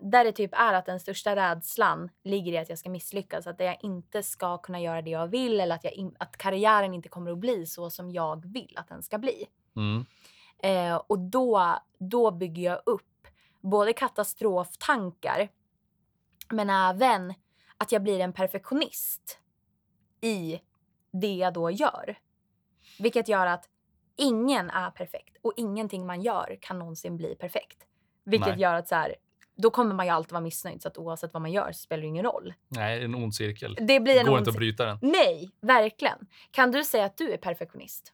[0.00, 3.46] där det typ är att den största rädslan ligger i att jag ska misslyckas.
[3.46, 7.08] Att jag inte ska kunna göra det jag vill eller att, jag att karriären inte
[7.08, 9.46] kommer att bli så som jag vill att den ska bli.
[9.76, 10.06] Mm.
[10.58, 13.26] Eh, och då, då bygger jag upp
[13.60, 15.48] både katastroftankar
[16.48, 17.34] men även
[17.78, 19.38] att jag blir en perfektionist
[20.20, 20.60] i
[21.10, 22.18] det jag då gör.
[22.98, 23.68] Vilket gör att
[24.18, 27.78] ingen är perfekt och ingenting man gör kan någonsin bli perfekt.
[28.24, 28.58] Vilket Nej.
[28.60, 29.14] gör att så här,
[29.56, 32.00] då kommer man ju alltid vara missnöjd så att oavsett vad man gör så spelar
[32.00, 32.54] det ingen roll.
[32.68, 33.78] Nej, en ond cirkel.
[33.80, 34.98] Det blir en går ond- inte att bryta den.
[35.02, 36.18] Nej, verkligen.
[36.50, 38.12] Kan du säga att du är perfektionist?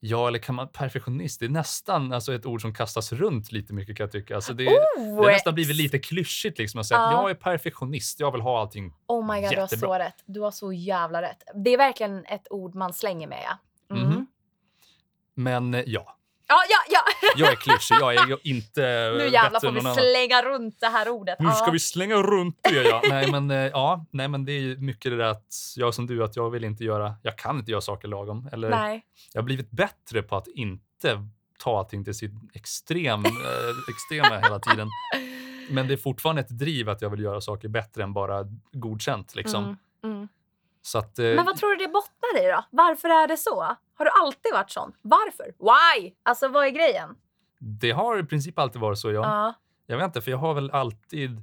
[0.00, 1.40] Ja, eller kan man perfektionist?
[1.40, 4.34] Det är nästan alltså, ett ord som kastas runt lite mycket kan jag tycka.
[4.34, 4.66] Alltså, det,
[4.98, 7.20] Oh, det nästan blivit lite klyschigt liksom att säga att Ja.
[7.22, 8.20] jag är perfektionist.
[8.20, 8.92] Jag vill ha allting.
[9.06, 9.88] Oh my god, du har Jättebra.
[9.88, 10.22] så rätt.
[10.26, 11.42] Du har så jävla rätt.
[11.54, 13.58] Det är verkligen ett ord man slänger med, ja.
[13.96, 14.08] Mm.
[14.08, 14.26] Mhm.
[15.38, 16.14] Men eh, ja,
[16.50, 17.28] Ja, ja, ja!
[17.36, 17.96] jag är klyschig.
[18.00, 18.80] Jag är inte
[19.18, 19.94] Nu jävlar får vi någon annan.
[19.94, 21.40] slänga runt det här ordet.
[21.40, 21.70] Nu ska Ja.
[21.72, 22.82] vi slänga runt det.
[22.82, 23.02] Ja.
[23.08, 26.06] Nej, men, eh, ja, nej, men det är ju mycket det där att jag som
[26.06, 28.48] du, att jag vill inte göra, jag kan inte göra saker lagom.
[28.52, 29.04] Eller Nej.
[29.32, 31.24] jag har blivit bättre på att inte
[31.58, 33.30] ta allting till sitt extrem, eh,
[33.88, 34.88] extrema hela tiden.
[35.70, 39.34] Men det är fortfarande ett driv att jag vill göra saker bättre än bara godkänt.
[39.34, 39.64] Liksom.
[39.64, 39.76] Mm,
[40.16, 40.28] mm.
[40.82, 42.64] Så att, eh, Men vad tror du det bottnar i då?
[42.70, 43.60] Varför är det så?
[43.94, 44.92] Har du alltid varit sån?
[45.02, 45.44] Varför?
[45.58, 46.12] Why?
[46.22, 47.16] Alltså vad är grejen?
[47.60, 49.12] det har i princip alltid varit så.
[49.12, 49.20] Ja.
[49.22, 49.54] Ja.
[49.86, 51.42] Jag vet inte, för jag har väl alltid...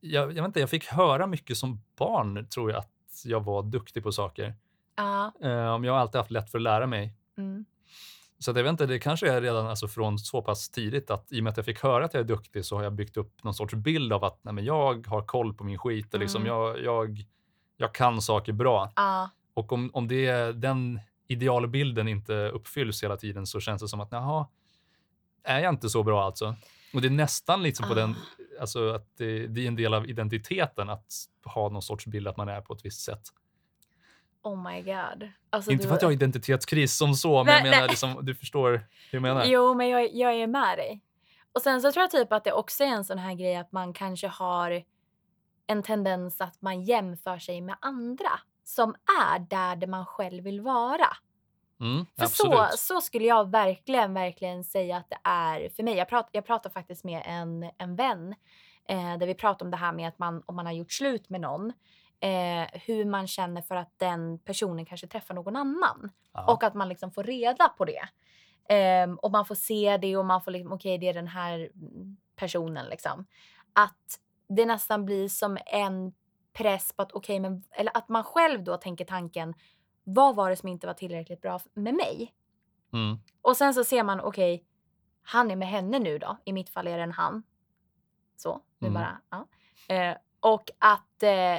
[0.00, 3.62] Jag, jag vet inte, jag fick höra mycket som barn, tror jag, att jag var
[3.62, 4.54] duktig på saker.
[4.96, 5.32] Ja.
[5.40, 7.14] Um, jag har alltid haft lätt för att lära mig.
[7.38, 7.64] Mm.
[8.38, 11.32] Så att jag vet inte, det kanske är redan alltså från så pass tidigt att
[11.32, 13.16] i och med att jag fick höra att jag är duktig så har jag byggt
[13.16, 16.20] upp någon sorts bild av att nej, men jag har koll på min skit och
[16.20, 16.54] liksom Mm.
[16.54, 17.24] jag, jag,
[17.76, 18.92] jag kan saker bra.
[18.96, 19.30] Ja.
[19.54, 24.08] Och om, om det, den idealbilden inte uppfylls hela tiden så känns det som att
[24.12, 24.46] jaha,
[25.44, 26.56] är jag inte så bra alltså?
[26.94, 27.96] Och det är nästan liksom på Ah.
[27.96, 28.14] den,
[28.60, 31.12] alltså att det, det är en del av identiteten att
[31.44, 33.22] ha någon sorts bild att man är på ett visst sätt.
[34.42, 35.30] Oh my god.
[35.50, 35.88] Alltså, inte du...
[35.88, 37.88] för att jag har identitetskris som så, men Nej, jag menar nej.
[37.88, 39.44] liksom, du förstår hur jag menar.
[39.44, 41.00] Jo, men jag, jag är med dig.
[41.52, 43.72] Och sen så tror jag typ att det också är en sån här grej att
[43.72, 44.82] man kanske har
[45.66, 48.30] en tendens att man jämför sig med andra
[48.64, 51.16] som är där, där man själv vill vara.
[51.80, 52.70] Mm, För absolut.
[52.70, 55.94] så, så skulle jag verkligen, verkligen säga att det är för mig.
[55.94, 58.34] Jag, prat, jag pratade faktiskt med en, en vän
[58.88, 61.28] eh, där vi pratade om det här med att man, om man har gjort slut
[61.28, 61.72] med någon,
[62.20, 66.10] eh, hur man känner för att den personen kanske träffar någon annan.
[66.32, 66.52] Ja.
[66.52, 68.08] Och att man liksom får reda på det.
[68.68, 71.70] Ehm, och man får se det och man får liksom, okej det är den här
[72.36, 73.26] personen liksom.
[73.72, 76.12] Att det nästan blir som en
[76.52, 79.54] press på att okej, men eller att man själv då tänker tanken
[80.04, 82.34] vad var det som inte var tillräckligt bra med mig?
[82.92, 83.18] Mm.
[83.42, 84.64] Och sen så ser man okej,
[85.22, 86.36] han är med henne nu då.
[86.44, 87.42] I mitt fall är det en han.
[88.36, 88.94] Så, nu Mm.
[89.02, 89.46] bara, ja.
[89.94, 91.58] Eh, och att eh,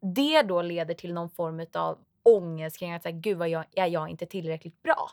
[0.00, 3.86] det då leder till någon form av ångest kring att säga, gud vad jag, är
[3.86, 5.10] jag inte tillräckligt bra?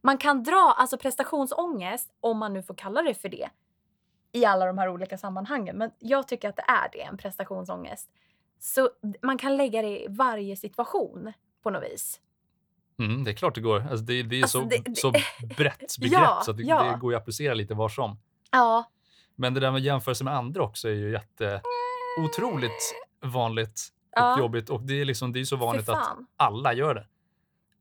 [0.00, 3.50] Man kan dra, alltså prestationsångest, om man nu får kalla det för det,
[4.32, 5.76] i alla de här olika sammanhangen.
[5.76, 8.08] Men jag tycker att det är det, en prestationsångest.
[8.58, 8.90] Så
[9.22, 12.20] man kan lägga det i varje situation på något vis.
[12.98, 13.80] Mm, det är klart det går.
[13.80, 15.10] Alltså det, det är Alltså, så, det- så
[15.56, 16.82] brett begrepp Ja, så att det, ja.
[16.92, 18.18] det går att applicera lite var som.
[18.50, 18.84] Ja,
[19.34, 21.60] Men det där med jämförelse med andra också är ju jätte
[22.24, 24.38] otroligt vanligt och Ja.
[24.38, 27.06] jobbigt och det är liksom det är så vanligt att alla gör det.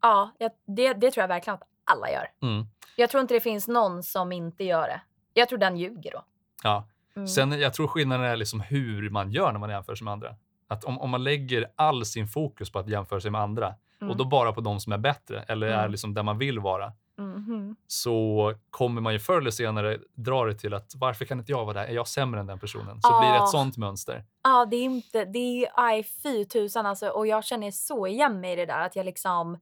[0.02, 2.32] Ja, jag, det, det tror jag verkligen att alla gör.
[2.42, 2.66] Mm.
[2.96, 5.02] Jag tror inte det finns någon som inte gör det.
[5.34, 6.24] Jag tror den ljuger då.
[6.64, 6.88] Ja.
[7.16, 7.28] Mm.
[7.28, 10.36] Sen jag tror skillnaden är liksom hur man gör när man jämför sig med andra.
[10.68, 14.12] Att om, om man lägger all sin fokus på att jämföra sig med andra Mm.
[14.12, 15.92] och då bara på de som är bättre eller är Mm.
[15.92, 17.76] liksom där man vill vara Mhm.
[17.88, 21.66] så kommer man ju förr eller senare dra det till att varför kan inte jag
[21.66, 21.86] vara där?
[21.86, 23.02] Är jag sämre än den personen?
[23.02, 23.44] Så blir det Ah.
[23.44, 24.26] ett sånt mönster.
[24.44, 25.26] Ja, det är inte...
[25.26, 27.10] Det är, aj, fy tusan alltså.
[27.10, 29.58] Och jag känner så igen mig i det där att jag liksom...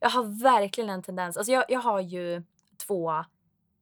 [0.00, 1.36] Jag har verkligen en tendens...
[1.36, 2.42] Alltså jag, jag har ju
[2.86, 3.24] två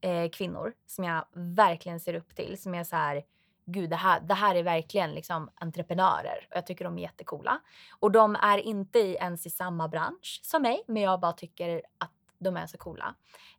[0.00, 2.62] eh, kvinnor som jag verkligen ser upp till.
[2.62, 3.22] Som är så här...
[3.64, 6.46] Gud, det här, det här är verkligen liksom entreprenörer.
[6.50, 7.60] Och jag tycker de är jättecoola.
[7.98, 10.84] Och de är inte i, ens i samma bransch som mig.
[10.86, 13.14] Men jag bara tycker att de är så coola.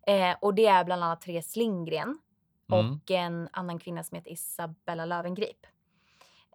[0.08, 2.20] Eh, och det är bland annat Therese Lindgren
[2.72, 2.92] Mm.
[2.94, 5.68] och en annan kvinna som heter Isabella Löwengrip.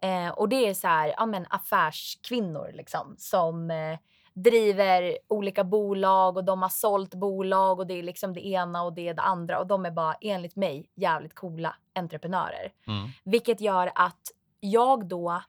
[0.01, 3.99] Eh, och det är så här, ja men affärskvinnor liksom som eh,
[4.43, 8.93] driver olika bolag och de har sålt bolag och det är liksom det ena och
[8.93, 12.73] det är det andra och de är bara enligt mig jävligt coola entreprenörer.
[12.87, 13.09] Mm.
[13.23, 15.41] Vilket gör att jag då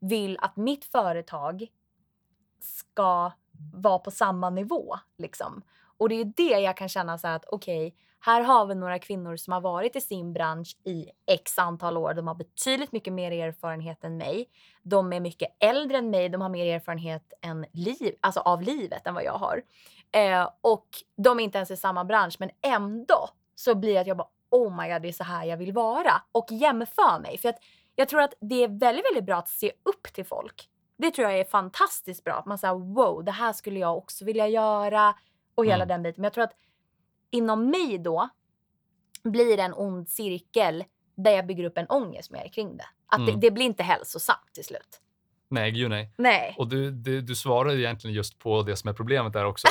[0.00, 1.66] vill att mitt företag
[2.60, 3.32] ska
[3.74, 4.96] vara på samma nivå.
[5.18, 5.62] Liksom.
[5.96, 7.94] Och det är det jag kan känna så att okej,
[8.24, 12.14] här har vi några kvinnor som har varit i sin bransch i x antal år.
[12.14, 14.48] De har betydligt mycket mer erfarenhet än mig.
[14.82, 16.28] De är mycket äldre än mig.
[16.28, 19.62] De har mer erfarenhet än liv, alltså av livet än vad jag har.
[20.12, 24.06] Eh, och de är inte ens i samma bransch, men ändå så blir det att
[24.06, 26.12] jag bara oh my god, det är så här jag vill vara.
[26.32, 27.38] Och jämför mig.
[27.38, 27.58] För att
[27.96, 30.68] jag tror att det är väldigt, väldigt bra att se upp till folk.
[30.96, 32.34] Det tror jag är fantastiskt bra.
[32.34, 35.14] Att man säger wow, det här skulle jag också vilja göra.
[35.54, 35.88] Och hela Mm.
[35.88, 36.20] den biten.
[36.20, 36.54] Men jag tror att
[37.32, 38.28] inom mig då
[39.24, 40.84] blir det en ond cirkel
[41.16, 42.84] där jag bygger upp en ångest mer kring det.
[43.06, 43.40] Att det, Mm.
[43.40, 45.00] det blir inte hälsosamt till slut.
[45.48, 46.12] Nej, gud nej.
[46.18, 46.54] Nej.
[46.58, 49.68] Och du, du, du svarar egentligen just på det som är problemet där också.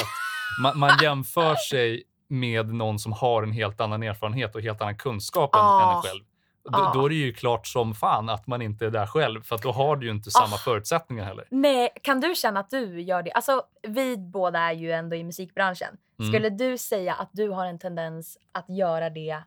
[0.64, 4.98] Man, man jämför sig med någon som har en helt annan erfarenhet och helt annan
[4.98, 5.92] kunskap än, Ah.
[5.92, 6.24] än en själv.
[6.64, 6.94] Då, Ah.
[6.94, 9.72] då är det ju klart som fan att man inte är där själv, för då
[9.72, 10.58] har du ju inte samma Ah.
[10.58, 11.48] förutsättningar heller.
[11.52, 13.32] Nej, kan du känna att du gör det?
[13.32, 15.98] Alltså, vi båda är ju ändå i musikbranschen.
[16.20, 16.32] Mm.
[16.32, 19.44] Skulle du säga att du har en tendens att göra det?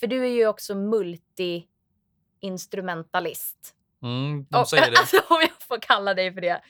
[0.00, 3.74] För du är ju också multi-instrumentalist.
[4.02, 4.96] Mm, de säger det.
[4.98, 6.60] Alltså, om jag får kalla dig för det.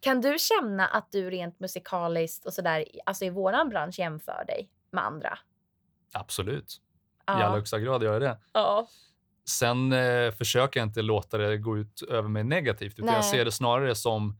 [0.00, 4.70] Kan du känna att du rent musikaliskt och sådär, alltså i våran bransch jämför dig
[4.90, 5.38] med andra?
[6.12, 6.72] Absolut.
[6.74, 6.78] I
[7.32, 8.38] allra högsta grad gör jag det.
[8.52, 8.88] ja.
[9.50, 13.44] Sen eh, försöker jag inte låta det gå ut över mig negativt, utan jag ser
[13.44, 14.36] det snarare som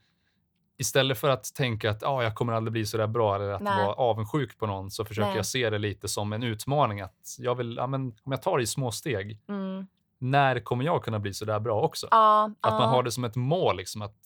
[0.78, 3.60] Istället för att tänka att ah, jag kommer aldrig bli så där bra eller att
[3.62, 3.84] Nej.
[3.84, 5.36] vara avundsjuk på någon så försöker Nej.
[5.36, 7.00] jag se det lite som en utmaning.
[7.00, 9.86] Att jag vill, ja, men, om jag tar det i små steg, Mm.
[10.18, 12.08] när kommer jag kunna bli så där bra också?
[12.10, 14.16] Ja, Att ja, man har det som ett mål, liksom, att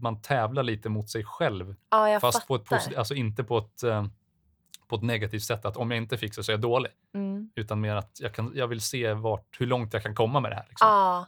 [0.00, 1.74] man tävlar lite mot sig själv.
[1.90, 2.98] jag Fast på ett fattar.
[2.98, 4.04] alltså inte på ett, eh,
[4.88, 6.92] på ett negativt sätt, att om jag inte fixar så är jag dålig.
[7.14, 7.50] Mm.
[7.54, 10.50] Utan mer att jag, kan, jag vill se vart, hur långt jag kan komma med
[10.50, 10.66] det här.
[10.68, 10.88] Liksom.
[10.88, 11.26] Ja.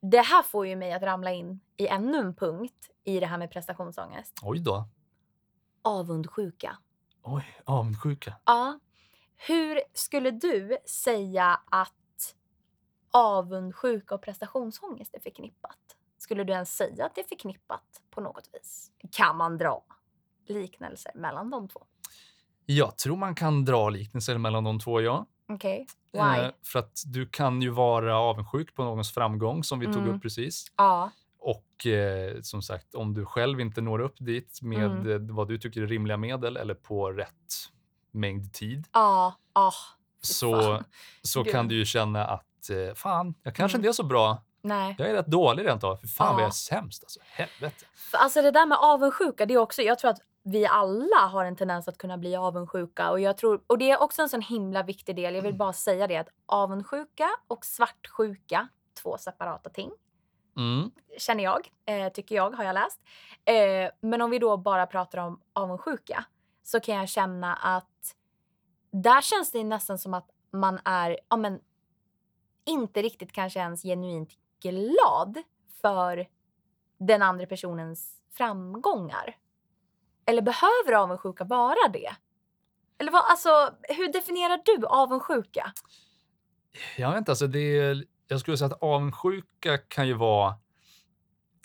[0.00, 3.38] Det här får ju mig att ramla in i ännu en punkt i det här
[3.38, 4.32] med prestationsångest.
[4.42, 4.88] Oj då.
[5.82, 6.78] Avundsjuka.
[7.22, 8.34] Oj, avundsjuka.
[8.44, 8.78] Ja.
[9.36, 12.34] Hur skulle du säga att
[13.10, 15.78] avundsjuka och prestationsångest är förknippat?
[16.18, 18.90] Skulle du ens säga att det är förknippat på något vis?
[19.10, 19.84] Kan man dra
[20.46, 21.86] liknelser mellan de två?
[22.70, 25.26] Jag tror man kan dra liknelser mellan de två, ja.
[25.48, 25.86] Okej.
[26.12, 26.20] Why?
[26.20, 30.14] Eh, för att du kan ju vara avundsjuk på någons framgång, som vi tog Mm.
[30.16, 30.66] upp precis.
[30.76, 31.10] Ja.
[31.40, 35.28] Och eh, som sagt, om du själv inte når upp dit med Mm.
[35.28, 37.54] eh, vad du tycker är rimliga medel eller på rätt
[38.12, 39.34] mängd tid, Ja.
[39.54, 39.72] Ja.
[40.22, 40.84] så, fan.
[41.22, 43.80] så kan du ju känna att eh, fan, jag kanske Mm.
[43.80, 44.42] inte är så bra.
[44.62, 44.94] Nej.
[44.98, 45.96] Jag är rätt dålig rent av.
[45.96, 46.40] För fan vad Ja.
[46.42, 47.20] jag är sämst alltså.
[47.24, 47.84] Helvete.
[48.12, 50.18] Alltså det där med avundsjuka, det är också, jag tror att
[50.52, 53.10] vi alla har en tendens att kunna bli avundsjuka.
[53.10, 55.34] Och, jag tror, och det är också en sån himla viktig del.
[55.34, 58.68] Jag vill bara säga det att avundsjuka och svartsjuka,
[59.02, 59.90] två separata ting.
[60.56, 60.90] Mm.
[61.18, 61.68] känner jag.
[61.86, 63.00] Eh, tycker jag, har jag läst.
[63.44, 66.24] Eh, men om vi då bara pratar om avundsjuka
[66.62, 68.14] så kan jag känna att
[68.90, 71.60] där känns det nästan som att man är, ja men,
[72.66, 74.30] inte riktigt kanske ens genuint
[74.62, 75.38] glad
[75.80, 76.26] för
[76.98, 79.36] den andra personens framgångar.
[80.28, 82.10] Eller behöver avundsjuka vara det?
[82.98, 83.48] Eller vad, alltså,
[83.82, 85.72] hur definierar du avundsjuka?
[86.96, 90.54] Jag vet inte, alltså det är, jag skulle säga att avundsjuka kan ju vara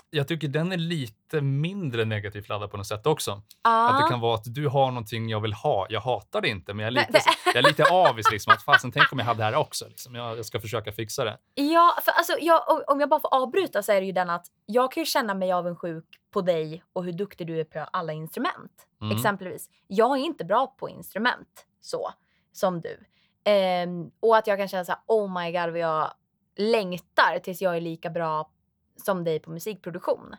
[0.10, 3.42] jag tycker den är lite mindre negativt laddad på något sätt också.
[3.64, 3.90] Ja.
[3.90, 5.88] Att det kan vara att du har någonting jag vill ha.
[5.90, 8.32] Jag hatar det inte, men jag är lite, jag är lite avis.
[8.32, 9.88] Liksom, att fasen, tänk om jag hade det här också.
[9.88, 10.16] Liksom.
[10.16, 11.38] Jag, jag ska försöka fixa det.
[11.56, 14.46] Ja, för alltså, jag, om- jag bara får avbryta så är det ju den att
[14.66, 18.14] jag kan ju känna mig avundsjuk på dig och hur duktig du är på alla
[18.14, 18.88] instrument.
[19.02, 19.16] Mm.
[19.16, 19.70] Exempelvis.
[19.88, 22.10] Jag är inte bra på instrument så
[22.52, 23.00] som du.
[23.44, 26.14] Ehm, och att jag kan känna så här, oh my god vad jag
[26.56, 28.52] längtar tills jag är lika bra
[28.96, 30.36] som dig på musikproduktion.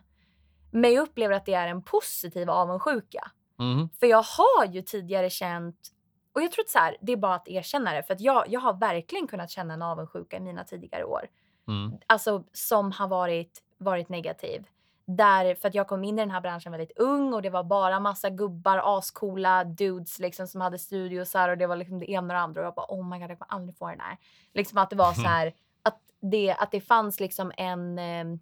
[0.71, 3.31] Men jag upplever att det är en positiv avundsjuka.
[3.59, 3.89] Mm.
[3.99, 5.91] För jag har ju tidigare känt,
[6.33, 8.45] och jag tror att så här, det är bara att erkänna det, för att jag,
[8.47, 11.27] jag har verkligen kunnat känna en avundsjuka i mina tidigare år.
[11.67, 11.97] Mm.
[12.07, 14.65] Alltså som har varit, varit negativ.
[15.07, 17.63] Där, för att jag kom in i den här branschen väldigt ung och det var
[17.63, 22.21] bara massa gubbar, ascoola dudes liksom som hade studiosar och det var liksom det ena
[22.21, 24.17] och det andra och jag bara oh my god jag kommer aldrig få den här.
[24.53, 28.39] Liksom att det var så här att det, att det fanns liksom en ehm,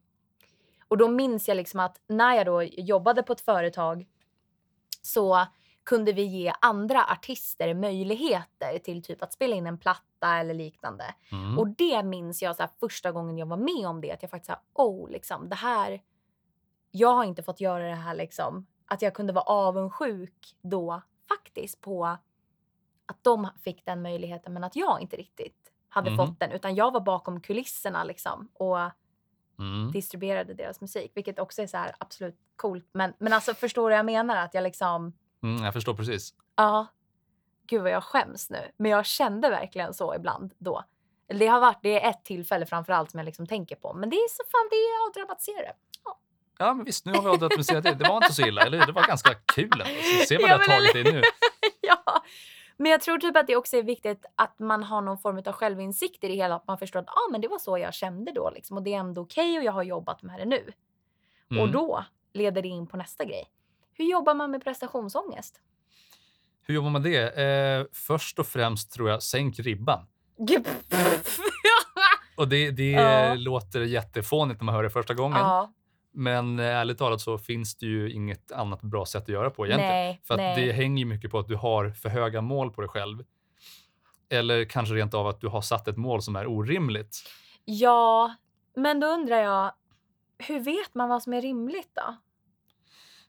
[0.87, 4.05] och då minns jag liksom att när jag då jobbade på ett företag
[5.01, 5.45] så
[5.83, 11.15] kunde vi ge andra artister möjligheter till typ att spela in en platta eller liknande.
[11.31, 11.59] Mm.
[11.59, 14.11] Och det minns jag så här, första gången jag var med om det.
[14.11, 16.01] Att jag faktiskt sa, oh, liksom, det här.
[16.95, 18.67] Jag har inte fått göra det här liksom.
[18.85, 22.05] Att jag kunde vara avundsjuk då faktiskt på
[23.05, 26.17] att de fick den möjligheten men att jag inte riktigt hade Mhm.
[26.17, 26.51] fått den.
[26.51, 28.77] Utan jag var bakom kulisserna liksom och
[29.59, 29.91] Mm.
[29.91, 31.11] distribuerade deras musik.
[31.15, 32.89] Vilket också är så här absolut coolt.
[32.93, 34.35] Men, men alltså förstår du vad jag menar?
[34.35, 36.33] Att jag liksom, Mm, jag förstår precis.
[36.55, 36.87] ja.
[37.67, 38.71] Gud vad jag skäms nu.
[38.77, 40.83] Men jag kände verkligen så ibland då.
[41.27, 43.93] Det har varit, det är ett tillfälle framförallt som jag liksom tänker på.
[43.93, 45.77] Men det är så fan, det är avdramatiserat.
[46.05, 46.19] Ja,
[46.73, 47.93] men visst, nu har vi avdramatiserat det.
[47.93, 48.85] Det var inte så illa, eller hur?
[48.85, 49.85] Det var ganska kul ändå.
[50.19, 51.21] Så se vad Ja, det tagit dig nu.
[51.81, 52.23] ja.
[52.77, 55.51] Men jag tror typ att det också är viktigt att man har någon form av
[55.53, 56.55] självinsikt i det hela.
[56.55, 58.49] Att man förstår att ah, men det var så jag kände då.
[58.55, 58.77] Liksom.
[58.77, 60.71] Och det är ändå okej och jag har jobbat med det nu.
[61.49, 61.71] Och Mm.
[61.71, 63.49] då leder det in på nästa grej.
[63.93, 65.59] Hur jobbar man med prestationsångest?
[66.65, 67.39] Hur jobbar man det?
[67.39, 70.07] Eh, först och främst tror jag, sänk ribban.
[72.37, 73.33] Och det, det Ja.
[73.35, 75.37] låter jättefånigt när man hör det första gången.
[75.39, 75.71] ja,
[76.13, 79.65] Men eh, ärligt talat så finns det ju inget annat bra sätt att göra på
[79.65, 79.93] egentligen.
[79.93, 83.23] nej, För det hänger mycket på att du har för höga mål på dig själv.
[84.29, 87.17] Eller kanske rent av att du har satt ett mål som är orimligt.
[87.65, 88.35] Ja,
[88.75, 89.71] men då undrar jag,
[90.37, 92.17] hur vet man vad som är rimligt då?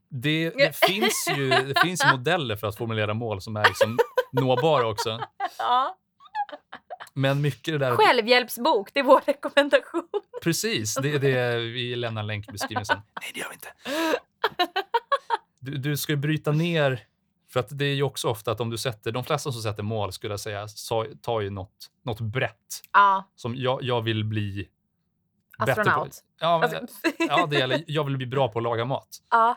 [0.09, 3.99] Det, det, finns ju, det finns modeller för att formulera mål som är liksom
[4.33, 5.21] nåbara också.
[5.59, 5.97] Ja.
[7.15, 7.97] Men mycket det där...
[7.97, 10.09] Självhjälpsbok, det är vår rekommendation.
[10.43, 13.03] Precis, det är det vi lämnar en länk i beskrivningen sen.
[13.21, 13.69] Nej, det gör vi inte.
[15.61, 17.01] Du, du ska ju bryta ner,
[17.53, 19.83] för att det är ju också ofta att om du sätter, de flesta som sätter
[19.83, 20.67] mål skulle jag säga,
[21.23, 22.83] tar ju något, något brett.
[22.93, 24.69] Ja, Som jag, jag vill bli
[25.59, 25.81] bättre på.
[25.81, 26.25] astronaut.
[26.41, 29.09] Ja, men, Alltså, ja, det gäller, jag vill bli bra på att laga mat.
[29.31, 29.57] ja.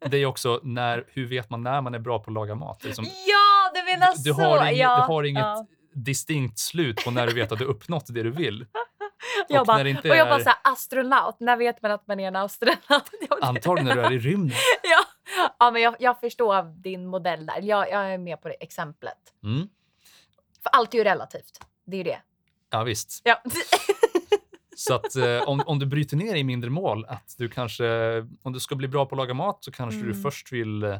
[0.00, 2.80] Det är också när, hur vet man när man är bra på att laga mat?
[2.82, 4.40] Det som, ja, du menar du, du, så.
[4.40, 4.96] har inget, ja.
[4.96, 5.66] du har inget ja.
[6.04, 8.66] Distinkt slut på när du vet att du uppnått det du vill.
[9.48, 11.90] Jag och bara, när det inte och jag bara så här, astronaut, när vet man
[11.90, 13.10] att man är en astronaut?
[13.40, 14.56] Antagligen när du är i rymden.
[14.82, 15.04] ja.
[15.58, 17.60] ja, men jag, jag förstår din modell där.
[17.62, 19.18] Jag, jag är med på det exemplet.
[19.44, 19.68] Mm.
[20.62, 21.60] För allt är ju relativt.
[21.86, 22.20] Det är ju det.
[22.70, 23.20] Ja, visst.
[23.24, 23.42] Ja.
[24.76, 28.52] Så att eh, om, om du bryter ner i mindre mål, att du kanske, om
[28.52, 30.22] du ska bli bra på att laga mat så kanske du Mm.
[30.22, 30.98] först vill eh,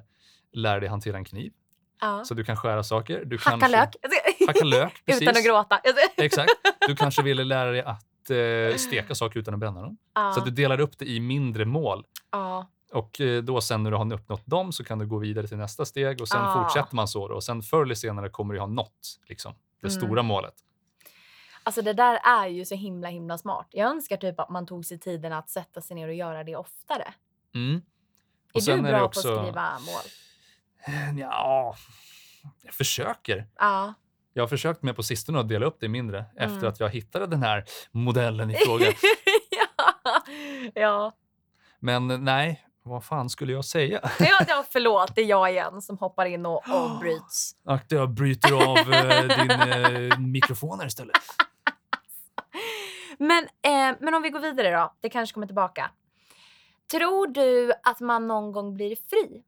[0.52, 1.52] lära dig hantera en kniv
[2.00, 2.24] ja.
[2.24, 3.24] så du kan skära saker.
[3.24, 3.96] Du Hacka kanske, lök.
[4.46, 5.22] Hacka lök, precis.
[5.28, 5.80] Utan att gråta.
[6.16, 6.50] Exakt.
[6.86, 9.96] Du kanske ville lära dig att eh, steka saker utan att bränna dem.
[10.14, 10.32] Ja.
[10.32, 12.04] Så du delar upp det i mindre mål.
[12.32, 12.66] ja.
[12.92, 15.56] Och eh, då sen när du har uppnått dem så kan du gå vidare till
[15.56, 16.62] nästa steg och sen Ah.
[16.64, 17.28] fortsätter man så.
[17.28, 17.34] Då.
[17.34, 20.00] Och sen förr eller senare kommer du ha nått liksom, det Mm.
[20.00, 20.54] stora målet.
[21.62, 23.66] Alltså det där är ju så himla himla smart.
[23.70, 26.56] Jag önskar typ att man tog sig tiden att sätta sig ner och göra det
[26.56, 27.14] oftare.
[27.54, 27.82] Mm.
[28.54, 30.02] Är du är bra det på också- att skriva mål?
[31.16, 31.76] Ja,
[32.62, 33.46] jag försöker.
[33.58, 33.94] Ja.
[34.32, 36.68] Jag har försökt med på sistone att dela upp det mindre efter Mm.
[36.68, 38.86] att jag hittade den här modellen i fråga.
[39.50, 39.94] ja.
[40.74, 41.12] ja.
[41.80, 44.10] Men nej, vad fan skulle jag säga?
[44.18, 45.14] Ja, ja, förlåt.
[45.14, 47.52] Det är jag igen som hoppar in och avbryts.
[47.64, 49.50] Att jag bryter av eh, din
[50.10, 51.16] eh, mikrofon här istället.
[53.18, 54.94] Men, eh, men om vi går vidare då.
[55.00, 55.90] Det kanske kommer tillbaka.
[56.90, 59.42] Tror du att man någon gång blir fri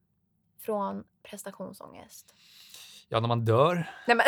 [0.65, 2.35] från prestationsångest?
[3.09, 3.75] Ja, när man dör.
[4.07, 4.27] Nej, men,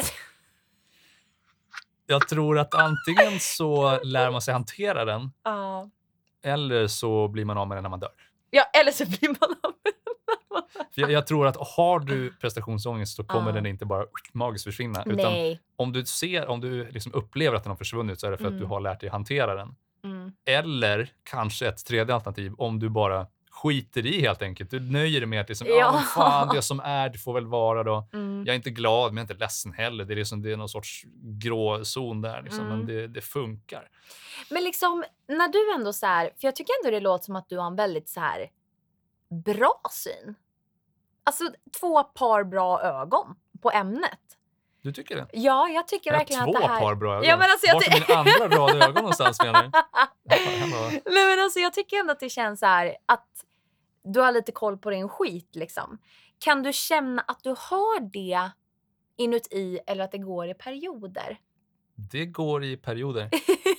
[2.07, 5.91] Jag tror att antingen så lär man sig hantera den ja.
[6.43, 8.11] eller så blir man av med den när man dör.
[8.51, 9.93] ja, eller så blir man av med
[10.95, 13.55] För jag, jag tror att har du prestationsångest så kommer Ja.
[13.55, 15.03] den inte bara magiskt försvinna.
[15.07, 15.61] Utan Nej.
[15.77, 18.45] om du ser, om du liksom upplever att den har försvunnit så är det för
[18.45, 18.61] att Mm.
[18.61, 19.75] du har lärt dig hantera den.
[20.05, 20.33] Mm.
[20.45, 23.27] Eller kanske ett tredje alternativ om du bara
[23.63, 24.71] skiter i helt enkelt.
[24.71, 25.93] Du nöjer dig med att liksom, ja.
[25.93, 28.09] Men fan, det som är, det får väl vara då.
[28.13, 28.45] Mm.
[28.47, 30.05] Jag är inte glad, men jag är inte ledsen heller.
[30.05, 32.77] Det är, liksom, det är någon sorts gråzon där, liksom, Mm.
[32.79, 33.89] men det, det funkar.
[34.51, 37.49] Men liksom, när du ändå så här, för jag tycker ändå det låter som att
[37.49, 38.51] du har en väldigt så här
[39.45, 40.35] bra syn.
[41.25, 41.45] Alltså
[41.81, 44.19] två par bra ögon på ämnet.
[44.83, 45.27] Du tycker det?
[45.33, 46.81] Ja, jag tycker Jag verkligen två att det här...
[46.81, 47.25] par bra ögon.
[47.29, 49.71] Ja, men alltså, jag Vart är ty- min andra rad ögon någonstans menar du?
[51.11, 53.29] Nej men alltså jag tycker ändå att det känns så här att
[54.05, 55.99] du har lite koll på din skit liksom.
[56.39, 58.51] Kan du känna att du har det
[59.17, 61.39] inuti eller att det går i perioder?
[61.95, 63.29] Det går i perioder,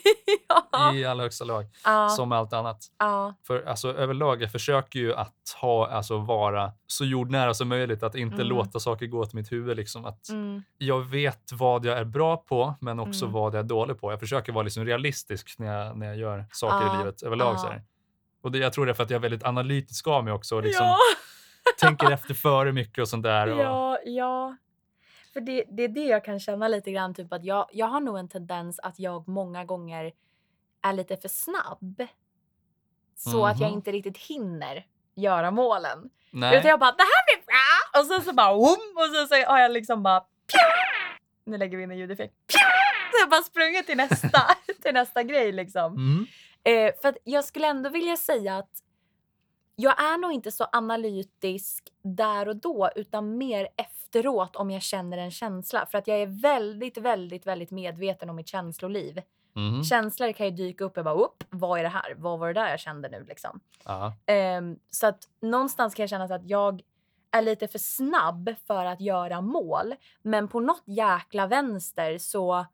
[0.72, 0.94] ja.
[0.94, 2.10] i allra högsta lag, ja.
[2.10, 2.78] som allt annat.
[2.98, 3.34] ja.
[3.48, 8.04] För alltså, överlag, jag försöker ju att ha, alltså, vara så jordnära som möjligt.
[8.04, 8.48] Att inte Mm.
[8.48, 9.78] låta saker gå till mitt huvud.
[9.78, 10.06] Liksom.
[10.06, 10.64] Att Mm.
[10.78, 13.34] Jag vet vad jag är bra på, men också Mm.
[13.34, 14.12] vad jag är dålig på.
[14.12, 17.60] Jag försöker vara liksom realistisk när jag, när jag gör saker i livet överlag.
[17.60, 17.84] Så här.
[18.44, 20.56] Och det, jag tror det är för att jag är väldigt analytisk av mig också.
[20.56, 20.98] Och liksom Ja.
[21.80, 23.48] tänker efter före mycket och sånt där.
[23.54, 24.56] Och, Ja, ja.
[25.34, 28.00] För det, det är det jag kan känna lite grann, typ att jag, jag har
[28.00, 30.12] nog en tendens att jag många gånger
[30.84, 32.08] är lite för snabb.
[33.18, 33.78] Så att jag Mhm.
[33.78, 34.86] inte riktigt hinner
[35.16, 36.10] göra målen.
[36.32, 38.00] nej, Utan jag bara, det här blir bra!
[38.02, 38.98] Och sen så bara, wum!
[38.98, 40.58] Och sen så har jag liksom bara, pju!
[41.46, 42.34] Nu lägger vi in en ljudeffekt.
[42.48, 42.58] Pju!
[43.12, 44.42] Så jag bara sprungit till nästa,
[44.82, 45.94] till nästa grej liksom.
[45.94, 46.26] mm.
[46.64, 48.84] Eh, för jag skulle ändå vilja säga att
[49.76, 55.18] jag är nog inte så analytisk där och då utan mer efteråt om jag känner
[55.18, 55.86] en känsla.
[55.86, 59.22] För att jag är väldigt, väldigt, väldigt medveten om mitt känsloliv.
[59.56, 59.84] Mhm.
[59.84, 62.16] Känslor kan ju dyka upp och bara upp, vad är det här?
[62.18, 63.60] Vad var det där jag kände nu liksom?
[64.26, 66.82] Ehm, så att någonstans kan jag känna att jag
[67.32, 69.96] är lite för snabb för att göra mål.
[70.22, 72.66] Men på något jäkla vänster så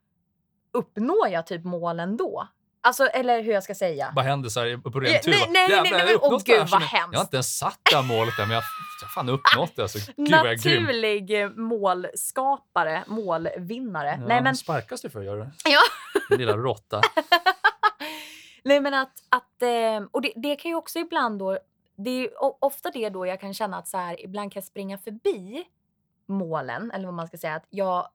[0.72, 2.48] uppnår jag typ målen då.
[2.82, 4.11] Alltså, eller hur jag ska säga.
[4.15, 5.32] Vad händer så här på ren tur?
[5.32, 7.09] nej, nej, nej, "Jävlar, nej, uppnått åh, gud, vad hemskt.
[7.13, 8.63] Jag har inte ens satt det här målet än, men jag
[9.01, 9.82] har fan uppnått det.
[9.82, 10.30] Alltså, gud.
[10.30, 14.17] Naturlig eh, målskapare, målvinnare.
[14.21, 15.49] Ja, Nej men, Sparkas du för gör du?
[15.65, 15.80] Ja.
[16.30, 17.01] Din lilla råtta.
[18.63, 21.57] nej, men att, att eh, och det, det kan ju också ibland då,
[21.97, 22.30] det är
[22.63, 25.63] ofta det då jag kan känna att så här, ibland kan jag springa förbi
[26.27, 28.07] målen, eller vad man ska säga, att jag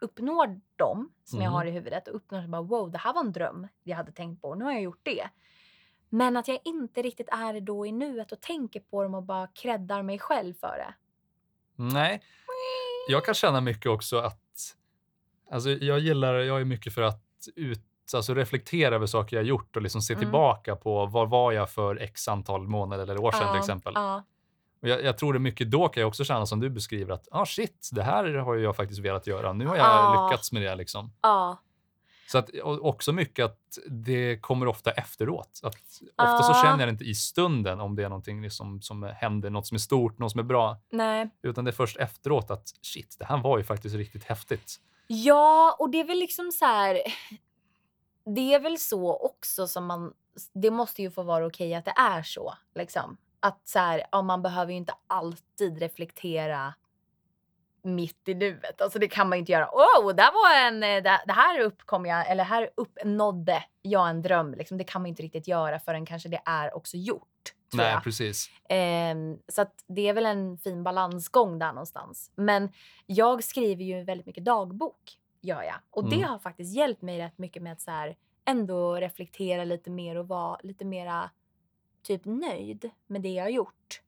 [0.00, 1.54] uppnår dem som jag Mhm.
[1.54, 4.12] har i huvudet och uppnår så bara wow, det här var en dröm jag hade
[4.12, 5.28] tänkt på, nu har jag gjort det.
[6.08, 9.46] Men att jag inte riktigt är då i nuet och tänker på dem och bara
[9.46, 10.94] creddar mig själv för det.
[11.76, 12.22] Nej,
[13.08, 14.40] jag kan känna mycket också att...
[15.50, 17.22] Alltså jag gillar, jag är mycket för att
[17.56, 17.84] ut,
[18.14, 20.20] alltså reflektera över saker jag gjort och liksom se Mm.
[20.24, 23.92] tillbaka på vad var jag för x antal månader eller år sedan till exempel.
[23.96, 24.24] Ja,
[24.80, 27.46] jag, jag tror det mycket då kan jag också känna som du beskriver att ah,
[27.46, 29.52] shit, det här har jag faktiskt velat göra.
[29.52, 30.28] Nu har jag Ja.
[30.30, 30.74] lyckats med det.
[30.74, 31.12] Liksom.
[31.22, 31.58] ja,
[32.28, 33.60] Så att, också mycket att
[33.90, 35.60] det kommer ofta efteråt.
[35.62, 35.74] Att
[36.16, 36.62] ofta så Ja.
[36.64, 39.78] känner jag inte i stunden om det är någonting liksom som händer, något som är
[39.78, 40.80] stort, något som är bra.
[40.92, 41.30] nej.
[41.42, 44.76] Utan det är först efteråt att shit, det här var ju faktiskt riktigt häftigt.
[45.06, 47.00] Ja, och det är väl liksom så här.
[48.34, 50.12] Det är väl så också som man.
[50.54, 52.54] Det måste ju få vara okej att det är så.
[52.74, 53.16] Liksom.
[53.40, 56.74] Att så här, ja, man behöver ju inte alltid reflektera
[57.82, 58.80] mitt i nuet.
[58.80, 59.68] Alltså det kan man ju inte göra.
[59.72, 64.22] Oh, där var en, eh, det, det här uppkom jag, eller här uppnådde jag en
[64.22, 64.54] dröm.
[64.54, 64.78] Liksom.
[64.78, 67.22] Det kan man inte riktigt göra förrän kanske det är också gjort.
[67.74, 68.02] Nej, jag.
[68.04, 68.50] precis.
[68.68, 72.30] Ehm, så det är väl en fin balansgång där någonstans.
[72.34, 72.72] Men
[73.06, 75.76] jag skriver ju väldigt mycket dagbok, gör jag.
[75.90, 76.28] Och det Mm.
[76.30, 80.28] har faktiskt hjälpt mig rätt mycket med att så här, ändå reflektera lite mer och
[80.28, 81.30] vara lite mera
[82.06, 84.00] typ nöjd med det jag har gjort.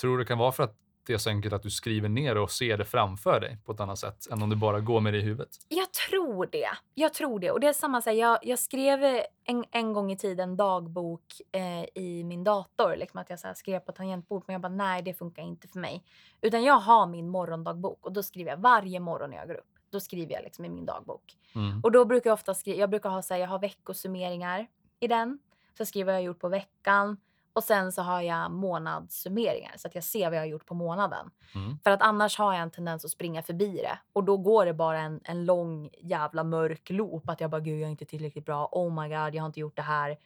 [0.00, 2.36] Tror du det kan vara för att det är så enkelt att du skriver ner
[2.36, 5.12] och ser det framför dig på ett annat sätt än om du bara går med
[5.12, 5.48] det i huvudet?
[5.68, 6.70] Jag tror det.
[6.94, 7.50] Jag tror det.
[7.50, 11.40] Och det är samma så här, jag, jag skrev en, en gång i tiden dagbok
[11.52, 12.96] eh, i min dator.
[12.96, 14.44] Liksom att jag så skrev på tangentbord.
[14.46, 16.04] Men jag bara, nej det funkar inte för mig.
[16.40, 19.70] Utan jag har min morgondagbok och då skriver jag varje morgon när jag går upp.
[19.90, 21.36] Då skriver jag liksom i min dagbok.
[21.54, 21.80] Mm.
[21.80, 24.66] Och då brukar jag ofta skriva, jag brukar ha så här, jag har veckosummeringar
[25.00, 25.38] i den.
[25.78, 27.16] Så skriver jag vad jag gjort på veckan.
[27.52, 30.74] Och sen så har jag månadssummeringar så att jag ser vad jag har gjort på
[30.74, 31.30] månaden.
[31.54, 31.78] Mm.
[31.84, 33.98] För att annars har jag en tendens att springa förbi det.
[34.12, 37.28] Och då går det bara en, en lång jävla mörk loop.
[37.28, 38.68] Att jag bara, gud jag är inte tillräckligt bra.
[38.72, 40.18] Oh my god, jag har inte gjort det här.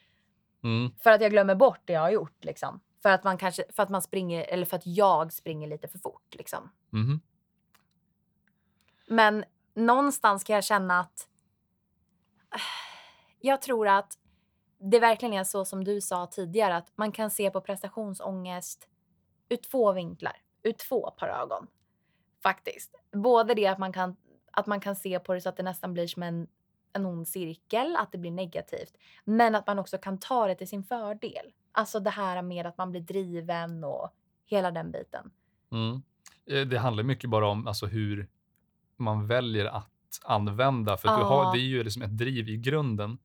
[0.62, 0.92] Mm.
[0.98, 2.80] För att jag glömmer bort det jag har gjort liksom.
[3.02, 5.98] För att man kanske, för att man springer, eller för att jag springer lite för
[5.98, 6.70] fort liksom.
[6.90, 7.20] Mhm.
[9.06, 9.44] Men
[9.74, 11.28] någonstans kan jag känna att
[13.40, 14.18] jag tror att
[14.78, 18.88] det verkligen är så som du sa tidigare att man kan se på prestationsångest
[19.48, 21.66] ur två vinklar, ur två par ögon.
[22.42, 22.94] Faktiskt.
[23.12, 24.16] Både det att man kan,
[24.52, 26.46] att man kan se på det så att det nästan blir som en,
[26.92, 28.92] en ond cirkel, att det blir negativt.
[29.24, 31.52] Men att man också kan ta det till sin fördel.
[31.72, 34.10] Alltså det här med att man blir driven och
[34.46, 35.30] hela den biten.
[35.72, 36.02] Mm.
[36.46, 38.28] Eh, Det handlar mycket bara om alltså, hur
[38.96, 39.90] man väljer att
[40.24, 40.96] använda.
[40.96, 41.52] För att du har, Ja.
[41.52, 43.18] det är ju liksom ett driv i grunden,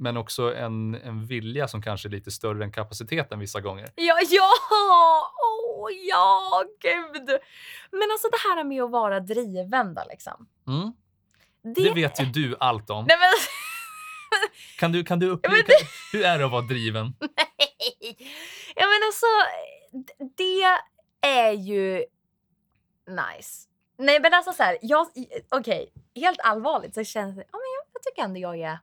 [0.00, 3.92] men också en, en vilja som kanske är lite större än kapaciteten vissa gånger.
[3.94, 4.50] Ja, ja!
[5.42, 7.28] Åh, ja, gud!
[7.90, 10.48] Men alltså det här med att vara driven då liksom.
[10.66, 10.92] Mm.
[11.74, 13.04] Det, Det vet ju du allt om.
[13.08, 13.28] Nej men
[14.78, 15.64] Kan du, kan du upp, Ja, kan,
[16.12, 17.04] hur är det att vara driven?
[17.20, 18.16] nej!
[18.76, 19.26] Ja men alltså,
[20.36, 20.62] det
[21.28, 22.04] är ju
[23.06, 23.68] nice.
[23.98, 25.06] Nej men alltså så här, jag,
[25.50, 28.78] okej, helt allvarligt så känns det, ja men jag, jag tycker ändå jag är,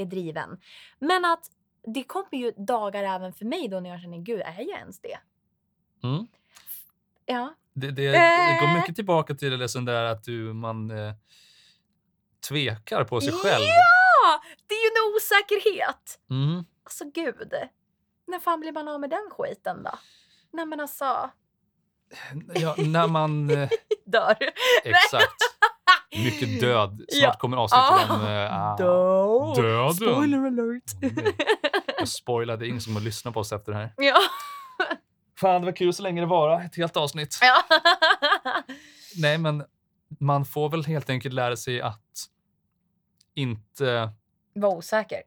[0.00, 0.60] är driven.
[0.98, 1.44] Men att
[1.94, 5.00] det kommer ju dagar även för mig då när jag känner, gud är jag ens
[5.00, 5.18] det?
[6.02, 6.26] Mm.
[7.26, 7.54] Ja.
[7.74, 8.74] Det, det, det går Eh.
[8.76, 11.14] mycket tillbaka till det sån där att du, man eh,
[12.48, 13.64] tvekar på sig själv.
[13.64, 14.42] Ja!
[14.66, 16.18] Det är ju en osäkerhet.
[16.30, 16.64] Mm.
[16.84, 17.52] Alltså gud.
[18.26, 19.98] När fan blir man av med den skiten då?
[20.52, 21.30] Nej men alltså,
[22.54, 23.50] Ja, när man...
[23.50, 23.68] Eh,
[24.04, 24.36] dör.
[24.84, 25.42] exakt.
[26.16, 26.90] Mycket död.
[27.08, 27.32] Snart Ja.
[27.38, 28.26] kommer avsnittet Ah, om...
[28.26, 29.64] Eh, ah, Död.
[29.64, 29.94] Döden.
[29.94, 31.14] Spoiler alert.
[31.98, 33.94] Jag spoilade ingen som har lyssnat på oss efter det här.
[33.96, 34.16] ja.
[35.40, 36.60] Fan, det var kul så länge det var.
[36.60, 37.38] Ett helt avsnitt.
[37.42, 37.62] ja.
[39.16, 39.64] Nej, men
[40.20, 42.00] man får väl helt enkelt lära sig att
[43.34, 44.10] inte...
[44.54, 45.22] Var osäker.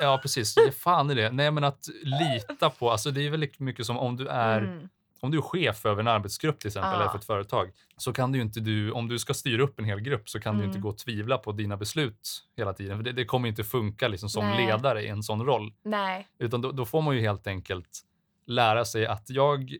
[0.00, 0.56] Ja, precis.
[0.56, 1.30] Ge fan i det.
[1.30, 2.90] Nej, men att lita på...
[2.90, 4.58] Alltså det är väldigt mycket som om du är...
[4.58, 4.88] Mm.
[5.22, 7.00] Om du är chef över en arbetsgrupp till exempel, Ja.
[7.00, 9.84] eller för ett företag, så kan du inte du, om du ska styra upp en
[9.84, 10.82] hel grupp, så kan du ju inte Mm.
[10.82, 12.96] gå och tvivla på dina beslut hela tiden.
[12.96, 14.66] För det, det kommer inte funka liksom som Nej.
[14.66, 15.72] ledare i en sån roll.
[15.82, 16.28] Nej.
[16.38, 18.00] Utan då, då får man ju helt enkelt
[18.46, 19.70] lära sig att jag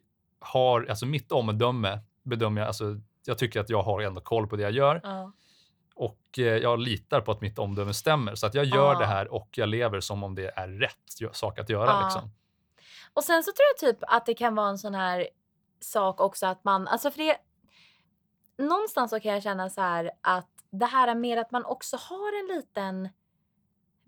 [0.41, 2.85] har, alltså mitt omdöme bedömer jag, alltså
[3.27, 5.33] jag tycker att jag har ändå koll på det jag gör Ja.
[5.95, 8.35] och eh, jag litar på att mitt omdöme stämmer.
[8.35, 8.99] Så att jag gör Ja.
[8.99, 12.05] det här och jag lever som om det är rätt sak att göra.
[12.05, 12.31] Liksom.
[13.15, 15.29] Och sen så tror jag typ att det kan vara en sån här
[15.81, 17.37] sak också att man, alltså för det,
[18.57, 21.97] någonstans så kan jag känna så här att det här är mer att man också
[21.97, 23.09] har en liten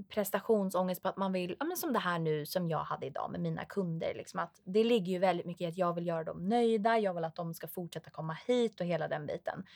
[0.08, 3.30] prestationsångest på att man vill, ja men som det här nu som jag hade idag
[3.30, 6.24] med mina kunder, liksom att det ligger ju väldigt mycket i att jag vill göra
[6.24, 9.66] dem nöjda, jag vill att de ska fortsätta komma hit och hela den biten.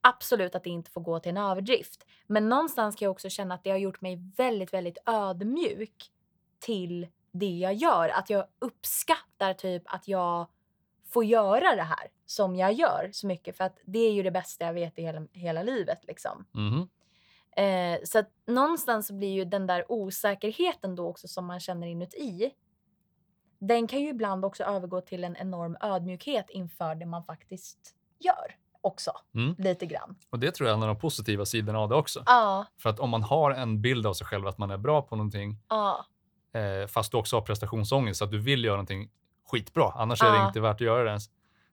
[0.00, 3.54] Absolut att det inte får gå till en överdrift, men någonstans kan jag också känna
[3.54, 6.12] att det har gjort mig väldigt, väldigt ödmjuk
[6.58, 7.06] till
[7.38, 8.08] det jag gör.
[8.08, 10.46] Att jag uppskattar typ att jag
[11.04, 14.30] får göra det här som jag gör så mycket för att det är ju det
[14.30, 16.44] bästa jag vet i hela, hela livet liksom.
[16.52, 16.88] Mhm.
[17.56, 21.86] Eh, så att någonstans så blir ju den där osäkerheten då också som man känner
[21.86, 22.50] inuti.
[23.58, 28.56] Den kan ju ibland också övergå till en enorm ödmjukhet inför det man faktiskt gör
[28.80, 29.10] också.
[29.34, 29.54] Mm.
[29.58, 30.16] Lite grann.
[30.30, 32.22] Och det tror jag är en av de positiva sidorna av det också.
[32.26, 35.02] Ja, För att om man har en bild av sig själv att man är bra
[35.02, 36.04] på någonting, ja,
[36.56, 39.08] eh, fast du också har prestationsångest, så att du vill göra någonting
[39.50, 40.46] skitbra, annars är det Ja.
[40.46, 41.24] inte värt att göra det ens,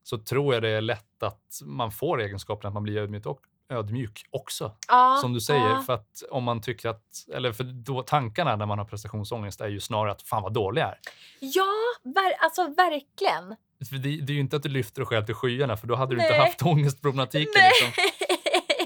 [0.04, 3.40] så tror jag det är lätt att man får egenskapen att man blir ödmjuk, och,
[3.70, 4.72] ödmjuk också.
[4.88, 5.18] ja.
[5.22, 5.82] som du säger, ja.
[5.86, 7.04] för att om man tycker att,
[7.34, 10.82] eller för då tankarna när man har prestationsångest är ju snarare att fan vad dålig
[10.82, 11.00] jag är.
[11.40, 11.66] Ja,
[12.04, 13.56] ver- alltså verkligen.
[13.92, 16.16] Det, det är ju inte att du lyfter dig själv till skyarna, för då hade
[16.16, 16.40] du inte Nej.
[16.46, 17.52] haft ångestproblematiken.
[17.56, 17.72] Nej.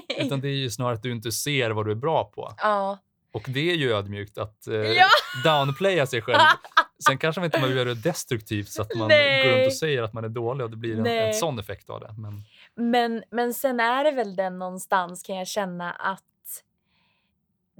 [0.08, 0.26] Liksom.
[0.26, 2.54] Utan det är ju snarare att du inte ser vad du är bra på.
[2.58, 2.98] Ja.
[3.32, 5.06] Och det är ju ödmjukt att eh, Ja.
[5.44, 6.38] downplaya sig själv.
[7.06, 9.42] Sen kanske man inte behöver göra det destruktivt så att man Nej.
[9.44, 11.90] går runt och säger att man är dålig och det blir en, en sån effekt
[11.90, 12.14] av det.
[12.18, 12.42] Men,
[12.74, 16.22] Men, men sen är det väl den någonstans kan jag känna att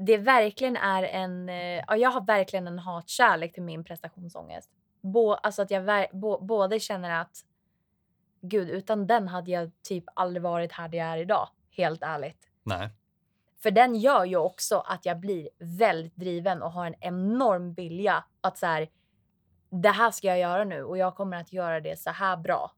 [0.06, 4.70] det verkligen är en, eh, ja jag har verkligen en hatkärlek till min prestationsångest.
[5.02, 7.44] Bå, alltså att jag bo, både känner att
[8.40, 11.48] gud utan den hade jag typ aldrig varit här där jag är idag.
[11.70, 12.38] Helt ärligt.
[12.62, 12.90] nej.
[13.62, 18.24] För den gör ju också att jag blir väldigt driven och har en enorm vilja
[18.40, 18.88] att så här,
[19.70, 22.72] det här ska jag göra nu och jag kommer att göra det så här bra.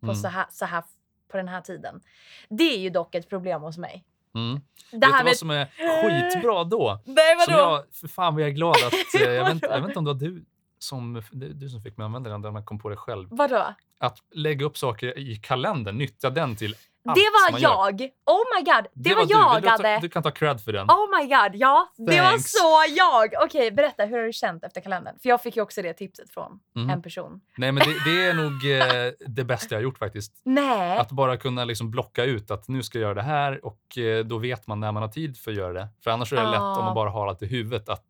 [0.00, 0.16] På Mm.
[0.16, 0.84] så, här, så här
[1.30, 2.00] på den här tiden.
[2.48, 4.04] Det är ju dock ett problem hos mig.
[4.34, 4.60] Mm.
[4.90, 5.66] Det Vet här du vad som är
[6.02, 7.02] skitbra då?
[7.04, 7.62] Nej Som vadå?
[7.62, 10.04] jag, för fan vad jag är glad att, eh, jag, vet, jag vet inte om
[10.04, 10.44] det var du
[10.78, 13.28] som du som fick mig använda den, där man kom på det själv.
[13.30, 13.74] Vadå?
[13.98, 16.76] Att lägga upp saker i kalendern, nyttja den till
[17.10, 17.70] allt Det var man gör.
[17.70, 18.10] jag!
[18.26, 19.32] Oh my god, det, var, du.
[19.32, 19.98] jag, du, Adde.
[20.00, 20.86] du kan ta cred för den.
[20.90, 21.92] Oh my god, ja.
[21.96, 22.52] Det var Thanks.
[22.52, 23.34] så jag!
[23.44, 25.18] Okej, berätta, hur har du känt efter kalendern?
[25.22, 26.90] För jag fick ju också det tipset från Mhm.
[26.90, 27.40] en person.
[27.56, 28.70] Nej, men det, det är nog
[29.06, 30.32] eh, det bästa jag har gjort faktiskt.
[30.44, 30.98] Nej.
[30.98, 34.24] Att bara kunna liksom blocka ut att nu ska jag göra det här och eh,
[34.24, 35.88] då vet man när man har tid för att göra det.
[36.04, 36.84] För annars är det lätt om Ah.
[36.84, 38.06] man bara har allt i huvudet att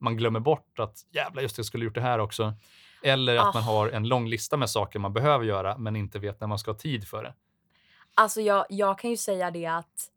[0.00, 2.54] man glömmer bort att jävlar just det, jag skulle gjort det här också.
[3.04, 3.52] Eller att Ah.
[3.54, 6.58] man har en lång lista med saker man behöver göra men inte vet när man
[6.58, 7.34] ska ha tid för det.
[8.14, 10.10] Alltså jag, jag kan ju säga det att...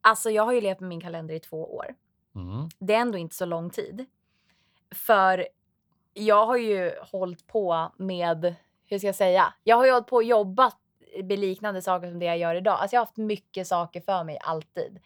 [0.00, 1.94] Alltså jag har ju levt med min kalender i två år.
[2.34, 2.68] Mm.
[2.78, 4.06] Det är ändå inte så lång tid.
[4.94, 5.48] För
[6.14, 8.54] jag har ju hållit på med,
[8.86, 9.54] hur ska jag säga?
[9.64, 10.76] Jag har ju hållit på och jobbat
[11.24, 12.78] med liknande saker som det jag gör idag.
[12.80, 15.00] Alltså jag har haft mycket saker för mig alltid.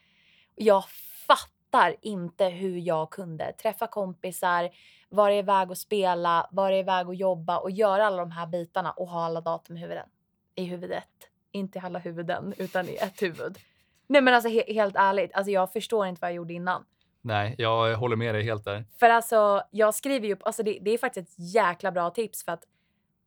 [0.54, 0.84] Jag
[1.26, 4.70] fattar inte hur jag kunde träffa kompisar,
[5.08, 9.08] vara iväg och spela, vara iväg och jobba och göra alla de här bitarna och
[9.08, 10.06] ha alla datum i huvudet.
[10.54, 11.29] I huvudet.
[11.52, 13.58] Inte i alla huvuden, utan i ett huvud.
[14.06, 16.84] Nej men alltså he- helt ärligt, alltså jag förstår inte vad jag gjorde innan.
[17.22, 18.84] Nej, jag håller med dig helt där.
[19.00, 22.44] För alltså, jag skriver ju upp, alltså det, det är faktiskt ett jäkla bra tips
[22.44, 22.64] för att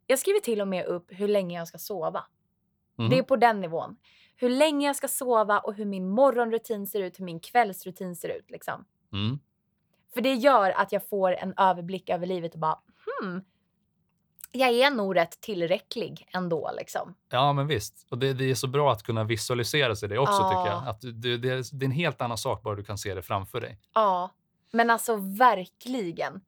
[0.07, 2.23] jag skriver till och med upp hur länge jag ska sova.
[2.95, 3.09] Mhm.
[3.09, 3.97] Det är på den nivån.
[4.35, 8.29] Hur länge jag ska sova och hur min morgonrutin ser ut, hur min kvällsrutin ser
[8.29, 8.85] ut liksom.
[9.13, 9.39] Mm.
[10.13, 12.79] För det gör att jag får en överblick över livet och bara
[13.21, 13.41] hmm,
[14.55, 17.13] jag är nog rätt tillräcklig ändå liksom.
[17.31, 18.07] Ja, men visst.
[18.09, 20.49] Och det, det är så bra att kunna visualisera sig det också Ja.
[20.49, 20.87] tycker jag.
[20.87, 23.61] Att du, det, det, är, en helt annan sak bara du kan se det framför
[23.61, 23.79] dig.
[23.93, 24.29] Ja,
[24.71, 26.41] men alltså verkligen.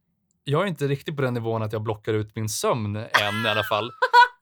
[0.43, 3.49] Jag är inte riktigt på den nivån att jag blockar ut min sömn än i
[3.49, 3.91] alla fall.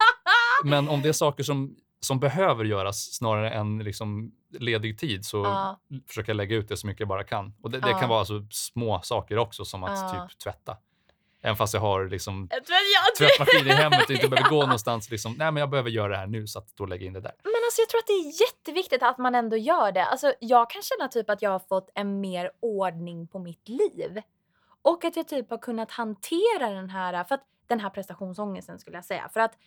[0.63, 5.37] Men om det är saker som, som behöver göras snarare än liksom ledig tid så
[5.43, 5.79] Ja.
[6.07, 7.53] försöker jag lägga ut det så mycket jag bara kan.
[7.61, 7.99] Och det, det Ja.
[7.99, 10.77] kan vara alltså små saker också som att typ tvätta.
[11.45, 12.49] Även fast jag har liksom
[13.17, 15.09] tvättmaskin i hemmet och inte behöver gå någonstans.
[15.11, 17.21] Liksom, Nej, men jag behöver göra det här nu så att då lägger in det
[17.21, 17.33] där.
[17.43, 20.05] Men alltså jag tror att det är jätteviktigt att man ändå gör det.
[20.05, 24.21] Alltså jag kan känna typ att jag har fått en mer ordning på mitt liv.
[24.81, 28.97] Och att jag typ har kunnat hantera den här, för att, den här prestationsångesten skulle
[28.97, 29.29] jag säga.
[29.33, 29.57] För att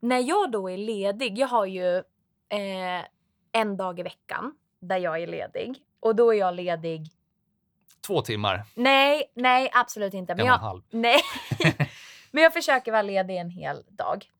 [0.00, 1.96] när jag då är ledig, jag har ju
[2.48, 3.04] eh,
[3.52, 5.82] en dag i veckan där jag är ledig.
[6.00, 7.06] Och då är jag ledig,
[8.06, 10.32] Två timmar, nej, nej absolut inte.
[10.32, 10.82] en Men och en jag, halv.
[10.90, 11.20] Nej,
[12.30, 14.30] men jag försöker vara ledig en hel dag.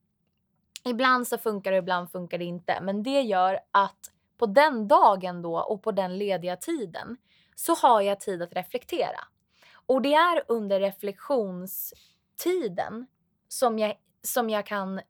[0.84, 2.78] Ibland så funkar det, ibland funkar det inte.
[2.82, 7.16] Men det gör att på den dagen då och på den lediga tiden
[7.54, 9.20] så har jag tid att reflektera.
[9.86, 13.06] Och det är under reflektionstiden
[13.48, 15.00] som jag, som jag kan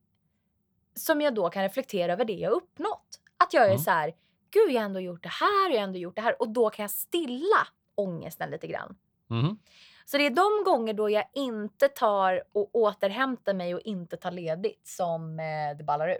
[0.94, 3.20] som jag då kan reflektera över det jag uppnått.
[3.36, 3.78] Att jag är Mm.
[3.78, 4.14] så här,
[4.50, 6.48] gud jag har ändå gjort det här och jag har ändå gjort det här och
[6.48, 8.96] då kan jag stilla ångesten lite grann.
[9.30, 9.58] Mhm.
[10.06, 14.30] Så det är de gånger då jag inte tar och återhämtar mig och inte tar
[14.30, 16.18] ledigt som eh, det ballar ur.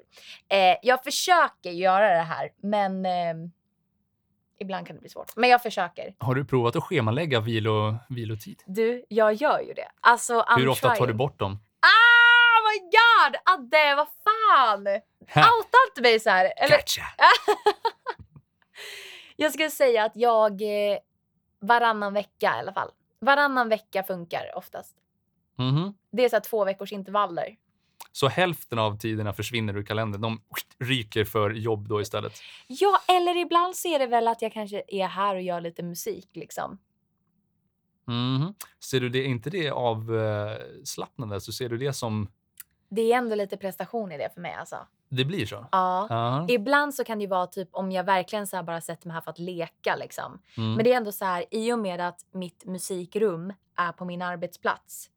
[0.49, 3.35] Eh, jag försöker göra det här, men eh,
[4.59, 5.37] ibland kan det bli svårt.
[5.37, 6.15] Men jag försöker.
[6.19, 8.63] Har du provat att schemalägga vilo, vilotid?
[8.67, 9.89] Du, jag gör ju det.
[10.01, 11.17] Alltså, I'm Hur ofta tar du trying.
[11.17, 11.53] bort dem?
[11.81, 13.37] Ah, my god!
[13.55, 14.87] Adde, vad fan!
[15.37, 16.53] Outa inte mig så här.
[16.57, 17.03] Eller, Gotcha!
[19.37, 20.99] jag skulle säga att jag eh,
[21.67, 22.91] varannan vecka i alla fall.
[23.21, 24.97] Varannan vecka funkar oftast.
[25.59, 25.95] Mhm.
[26.13, 27.57] Det är så två veckors intervaller.
[28.13, 30.21] Så hälften av tiderna försvinner ur kalendern.
[30.21, 30.41] De
[30.79, 32.33] ryker för jobb då istället.
[32.67, 35.83] Ja, eller ibland så är det väl att jag kanske är här och gör lite
[35.83, 36.79] musik liksom.
[38.07, 38.55] Mhm.
[38.85, 41.41] Ser du det, inte det avslappnande?
[41.41, 42.29] Så ser du det som
[42.95, 44.77] Det är ändå lite prestation i det för mig alltså.
[45.09, 45.67] det blir så?
[45.73, 46.07] Ja.
[46.11, 46.47] Ja.
[46.49, 49.15] Ibland så kan det ju vara typ om jag verkligen så här bara sätter mig
[49.15, 50.41] här för att leka liksom.
[50.57, 50.75] Mm.
[50.75, 54.23] Men det är ändå så här i och med att mitt musikrum är på min
[54.23, 55.11] arbetsplats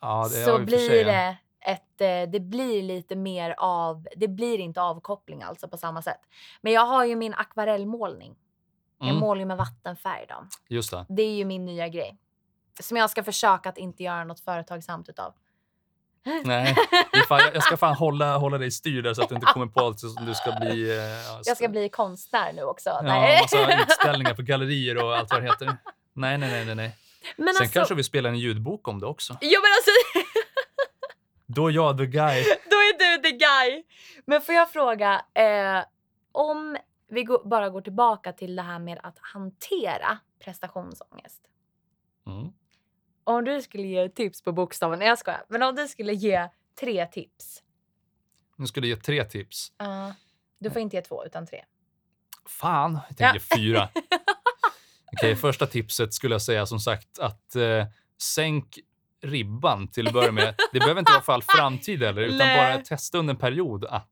[0.00, 1.06] ja, så blir sig, ja.
[1.12, 6.02] det ett, eh, det blir lite mer av, det blir inte avkoppling alltså på samma
[6.02, 6.20] sätt.
[6.60, 8.36] Men jag har ju min akvarellmålning.
[8.98, 9.20] Jag Mm.
[9.20, 10.46] målar ju med vattenfärg då.
[10.68, 11.06] Just det.
[11.08, 12.18] Det är ju min nya grej.
[12.80, 15.34] Som jag ska försöka att inte göra något företagsamt utav.
[16.44, 16.74] Nej,
[17.28, 19.66] fan, jag- jag ska fan hålla, hålla dig styr där så att du inte kommer
[19.66, 20.90] på allt som du ska bli.
[20.90, 22.90] eh, ja, Jag ska bli konstnär nu också.
[22.90, 25.66] Ja, massa utställningar på gallerier och allt vad det heter.
[26.12, 26.74] Nej, nej, nej, nej.
[26.74, 26.96] nej.
[27.36, 29.32] Men Sen alltså, kanske vi spelar en ljudbok om det också.
[29.40, 29.90] Ja men alltså,
[31.46, 32.42] Då är jag the guy.
[32.44, 33.82] då är du the guy.
[34.26, 35.84] Men får jag fråga, eh,
[36.32, 36.76] om
[37.10, 41.40] vi går, bara går tillbaka till det här med att hantera prestationsångest.
[42.26, 42.52] Mm.
[43.30, 46.48] Om du skulle ge tips på bokstaven, nej jag skojar, men om du skulle ge
[46.80, 47.62] tre tips.
[48.56, 49.72] Nu du ge tre tips.
[49.82, 50.10] Uh,
[50.58, 51.64] du får inte ge två utan tre.
[52.46, 53.32] Fan, jag Ja.
[53.32, 53.88] tänker fyra.
[55.12, 57.84] Okej, första tipset skulle jag säga som sagt att eh,
[58.22, 58.78] sänk
[59.22, 60.54] ribban till att börja med.
[60.72, 62.56] Det behöver inte vara för all framtid heller, utan Nej.
[62.74, 64.08] bara testa under en period att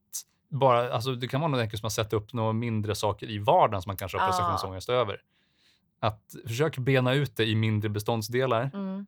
[0.48, 3.38] bara, alltså det kan vara något enkelt som att sätta upp några mindre saker i
[3.38, 4.28] vardagen som man kanske har Ja.
[4.28, 5.20] prestationsångest över.
[6.01, 8.70] Att försök bena ut det i mindre beståndsdelar.
[8.74, 9.07] Mm.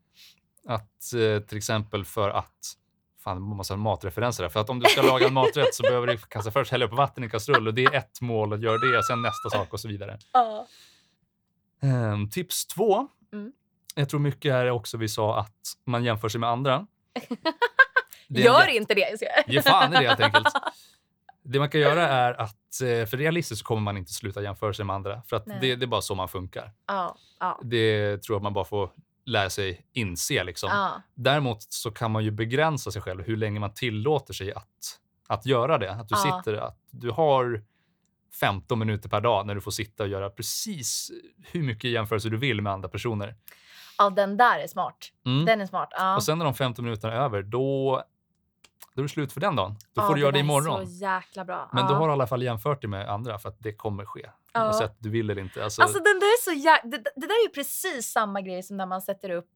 [0.67, 2.77] Att eh, till exempel för att
[3.25, 4.51] Fan, massa matreferenser där.
[4.51, 6.93] För att om du ska laga en maträtt så behöver du kanske först hälla upp
[6.93, 9.81] vatten i kastrull och det är ett mål att göra det, sen nästa sak och
[9.81, 10.19] så vidare.
[10.33, 10.67] Ja.
[11.83, 13.09] Ehm, tips två.
[13.33, 13.53] Mm.
[13.95, 16.87] Jag tror mycket är också vi sa att man jämför sig med andra.
[18.29, 19.17] Gör inte det.
[19.47, 20.47] Ge fan i det helt enkelt.
[21.43, 24.85] Det man kan göra är att, eh, för realistiskt kommer man inte sluta jämföra sig
[24.85, 25.23] med andra.
[25.23, 26.73] För att det, det är bara så man funkar.
[26.87, 28.91] Ja, ja, Det tror jag man bara får
[29.25, 30.45] lära sig inse.
[30.45, 30.71] Liksom.
[30.73, 31.03] ja.
[31.15, 34.67] Däremot så kan man ju begränsa sig själv hur länge man tillåter sig att,
[35.29, 35.93] att göra det.
[35.93, 37.65] Att du sitter, att du har
[38.41, 41.11] 15 minuter per dag när du får sitta och göra precis
[41.53, 43.37] hur mycket jämförelser du vill med andra personer.
[43.99, 45.13] ja, den där är smart.
[45.27, 45.45] Mm.
[45.45, 45.89] Den är smart.
[46.17, 48.03] Och sen när de 15 minuterna är över, då,
[48.95, 49.77] då är det slut för den dagen.
[49.93, 50.87] Då Ja, får du göra det imorgon.
[50.87, 51.71] så jäkla bra.
[51.73, 51.89] Men ja.
[51.89, 54.31] då har du i alla fall jämfört dig med andra för att det kommer ske.
[54.53, 54.65] Ja.
[54.65, 55.65] Oavsett du vill eller inte.
[55.65, 56.81] Alltså, Alltså den där är så jä...
[56.85, 59.49] det, det där är ju precis samma grej som när man sätter upp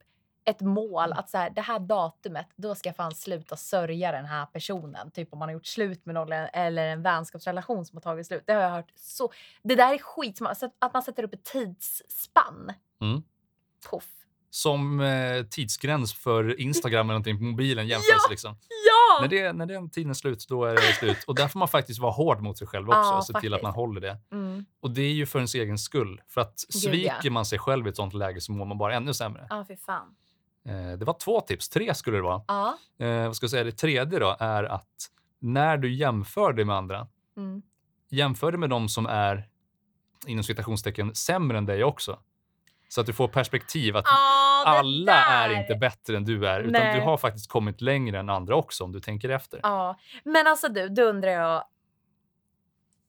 [0.47, 4.25] ett mål att så här, det här datumet, då ska jag fan sluta sörja den
[4.25, 5.11] här personen.
[5.11, 8.43] Typ om man har gjort slut med någon eller en vänskapsrelation som har tagit slut.
[8.47, 9.33] Det har jag hört så.
[9.63, 9.99] Det där är
[10.51, 12.73] att- Att man sätter upp ett tidsspann.
[13.01, 13.23] Mm.
[13.91, 14.09] Puff.
[14.55, 18.57] Som eh, tidsgräns för Instagram eller någonting på mobilen jämförs liksom.
[18.69, 19.21] Ja!
[19.21, 21.17] När, det, när den tiden är slut, då är det slut.
[21.27, 23.55] Och där får man faktiskt vara hård mot sig själv också Ja, och se till
[23.55, 23.77] att man faktiskt.
[23.81, 24.19] håller det.
[24.33, 24.65] Mm.
[24.81, 26.21] Och det är ju för ens egen skull.
[26.29, 27.31] För att sviker ja.
[27.31, 29.47] man sig själv i ett sånt läge så mår man bara ännu sämre.
[29.51, 30.15] Ja, fy fan.
[30.69, 32.43] Eh, det var två tips, tre skulle det vara.
[32.49, 32.79] Ja.
[33.07, 36.77] Eh, vad ska jag säga, det tredje då är att när du jämför dig med
[36.77, 37.63] andra, Mm.
[38.11, 39.49] jämför dig med de som är
[40.27, 42.19] inom citationstecken sämre än dig också.
[42.95, 46.73] Så att du får perspektiv att det alla är inte bättre än du är, utan
[46.73, 46.95] Nej.
[46.95, 49.61] du har faktiskt kommit längre än andra också om du tänker efter.
[49.63, 51.65] Ja, men alltså du, då undrar jag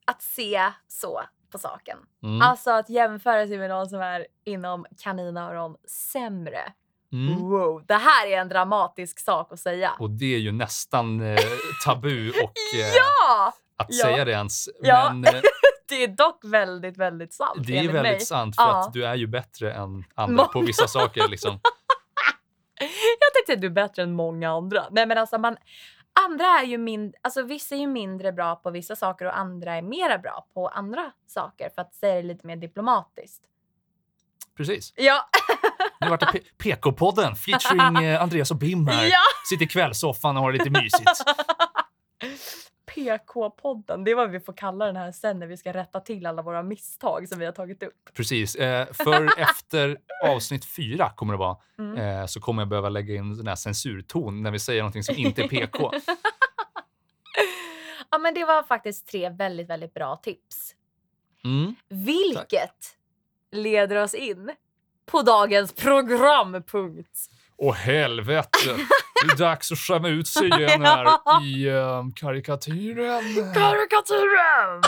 [0.05, 1.21] att se så
[1.51, 1.97] på saken.
[2.23, 2.41] Mm.
[2.41, 5.75] Alltså att jämföra sig med någon som är inom kaninöron
[6.13, 6.73] sämre.
[7.13, 7.39] Mm.
[7.39, 9.91] Wow, det här är en dramatisk sak att säga.
[9.99, 11.37] Och det är ju nästan eh,
[11.85, 12.35] tabu och
[12.75, 13.53] eh, Ja!
[13.77, 14.05] att Ja.
[14.05, 14.69] säga det ens.
[14.81, 15.13] Ja.
[15.13, 15.41] Men eh,
[15.85, 18.19] Det är dock väldigt, väldigt sant det är väldigt mig.
[18.19, 18.85] sant för Ja.
[18.87, 20.67] att du är ju bättre än andra på Många.
[20.67, 21.27] vissa saker.
[21.27, 21.51] Liksom.
[22.79, 24.85] Jag tänkte att du är bättre än många andra.
[24.91, 25.57] Nej men alltså man,
[26.25, 29.73] andra är ju mindre, alltså vissa är ju mindre bra på vissa saker och andra
[29.75, 33.43] är mera bra på andra saker för att säga det lite mer diplomatiskt.
[34.57, 34.93] Precis.
[34.95, 35.29] Ja,
[36.01, 39.05] Nu vart det PK-podden featuring eh, Andreas och Bim här.
[39.11, 39.19] ja!
[39.49, 41.03] Sitter i kvällssoffan och har det lite mysigt.
[42.95, 46.25] PK-podden, det är vad vi får kalla den här sen när vi ska rätta till
[46.25, 48.09] alla våra misstag som vi har tagit upp.
[48.13, 48.55] Precis.
[48.55, 51.97] Eh, för efter avsnitt fyra kommer det vara, Mm.
[52.21, 55.15] eh, så kommer jag behöva lägga in den här censurton när vi säger någonting som
[55.15, 55.91] inte är PK.
[58.11, 60.75] ja men det var faktiskt tre väldigt, väldigt bra tips.
[61.43, 61.75] Mm.
[61.89, 62.97] Vilket
[63.51, 64.51] leder oss in
[65.05, 67.19] på dagens programpunkt.
[67.57, 68.57] Åh helvete!
[69.21, 71.07] Det är dags att skämma ut sig igen här
[71.43, 73.53] i eh, karikatyren.
[73.53, 74.81] Karikatyren!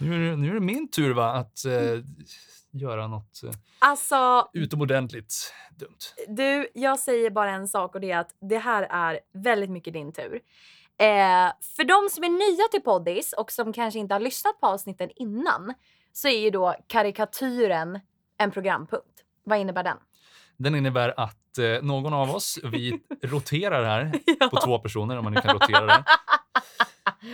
[0.00, 1.98] Nu är, det, nu är det min tur va, att eh,
[2.72, 5.98] göra något eh, Alltså, utomordentligt dumt.
[6.28, 9.92] du, jag säger bara en sak och det är att det här är väldigt mycket
[9.92, 10.34] din tur.
[10.98, 14.66] Eh, för de som är nya till Poddis och som kanske inte har lyssnat på
[14.66, 15.74] avsnitten innan
[16.12, 18.00] så är ju då karikatyren
[18.38, 19.06] en programpunkt.
[19.44, 19.96] Vad innebär den?
[20.56, 24.10] Den innebär att eh, någon av oss, vi roterar här
[24.48, 24.60] på Ja.
[24.64, 26.04] två personer om man nu kan rotera det,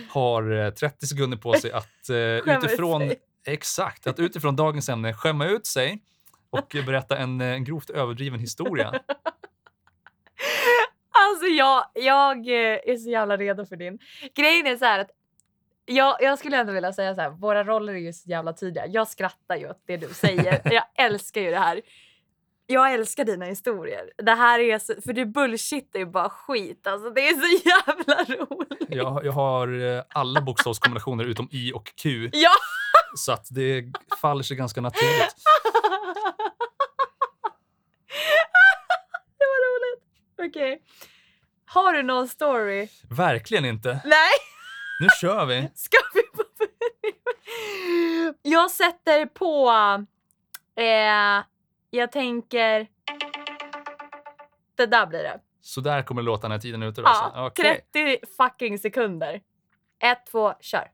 [0.09, 3.11] har eh, 30 sekunder på sig att eh, utifrån
[3.45, 5.99] exakt, att utifrån dagens ämne skämma ut sig
[6.49, 8.99] och eh, berätta en, eh, en grovt överdriven historia.
[11.11, 13.99] Alltså jag, jag eh, är så jävla redo för din.
[14.35, 15.09] Grejen är så här att
[15.89, 18.87] jag, jag skulle ändå vilja säga så här, våra roller är ju så jävla tydliga.
[18.87, 20.61] Jag skrattar ju åt det du säger.
[20.63, 21.81] Jag älskar ju det här.
[22.69, 24.11] Jag älskar dina historier.
[24.17, 26.87] Det här är så, för du bullshittar ju bara skit.
[26.87, 28.85] Alltså det är så jävla roligt.
[28.89, 32.51] Jag, jag har eh, alla bokstavskombinationer utom i och q, Ja!
[33.15, 33.83] så att det
[34.21, 35.35] faller sig ganska naturligt.
[39.37, 40.03] det var roligt.
[40.49, 40.81] Okej.
[41.65, 42.87] Har du någon story?
[43.09, 44.01] Verkligen inte.
[44.05, 44.56] Nej!
[44.99, 45.69] Nu kör vi.
[45.75, 46.21] Ska vi
[48.41, 49.69] Jag sätter på...
[50.81, 51.43] Eh,
[51.89, 52.87] jag tänker...
[54.75, 55.39] Det där blir det.
[55.61, 57.01] Så där kommer låta när tiden är ute.
[57.01, 57.61] Då, Ja, alltså.
[57.63, 57.85] Okej.
[57.93, 59.41] 30 fucking sekunder.
[60.03, 60.87] Ett, två, kör.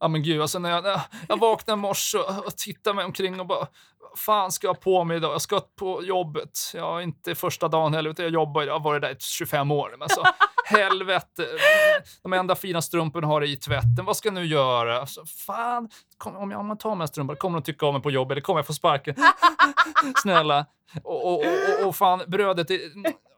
[0.00, 3.40] Ja men gud, alltså när jag, jag vaknade i morse och, och tittade mig omkring
[3.40, 3.66] och bara
[4.10, 5.32] vad fan ska jag på mig idag?
[5.32, 6.58] Jag ska på jobbet.
[6.74, 9.70] Jag är inte första dagen heller, utan jag jobbar, jag har varit där i 25
[9.70, 9.94] år.
[9.98, 10.22] Men så,
[10.68, 11.46] helvete,
[12.22, 14.04] de enda fina strumporna har i tvätten.
[14.04, 15.00] Vad ska jag nu göra?
[15.00, 15.88] Alltså, fan,
[16.18, 18.32] kom, om jag om jag tar med strumpor, kommer de tycka om mig på jobbet
[18.32, 19.14] eller kommer jag få sparken?
[20.22, 20.66] Snälla.
[21.02, 22.80] Och, och, och, och fan, brödet, är,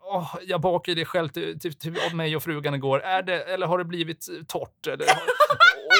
[0.02, 3.00] åh, jag bakade det själv till, till, till mig och frugan igår.
[3.00, 4.86] Är det, eller har det blivit torrt?
[4.86, 5.06] Eller,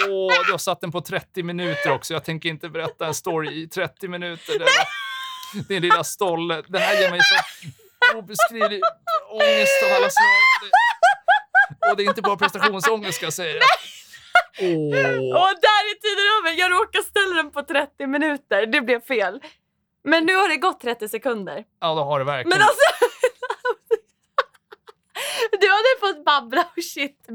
[0.08, 2.14] åh, du har satt den på 30 minuter också.
[2.14, 4.58] Jag tänker inte berätta en story i 30 minuter.
[4.58, 4.66] Det,
[5.68, 6.62] din lilla stolle.
[6.68, 7.34] Det här ger mig så
[8.18, 8.80] obeskrivlig
[9.30, 10.36] ångest av alla slag.
[10.62, 13.60] Det, och det är inte bara prestationsångest ska jag säga.
[14.60, 15.42] Åh.
[15.42, 16.58] Och där är tiden över.
[16.60, 18.66] Jag råkade ställa den på 30 minuter.
[18.66, 19.40] Det blev fel.
[20.04, 21.64] Men nu har det gått 30 sekunder.
[21.80, 22.58] Ja, det har det verkligen.
[22.58, 22.84] Men alltså...
[25.60, 27.26] Du hade fått babbla och shit,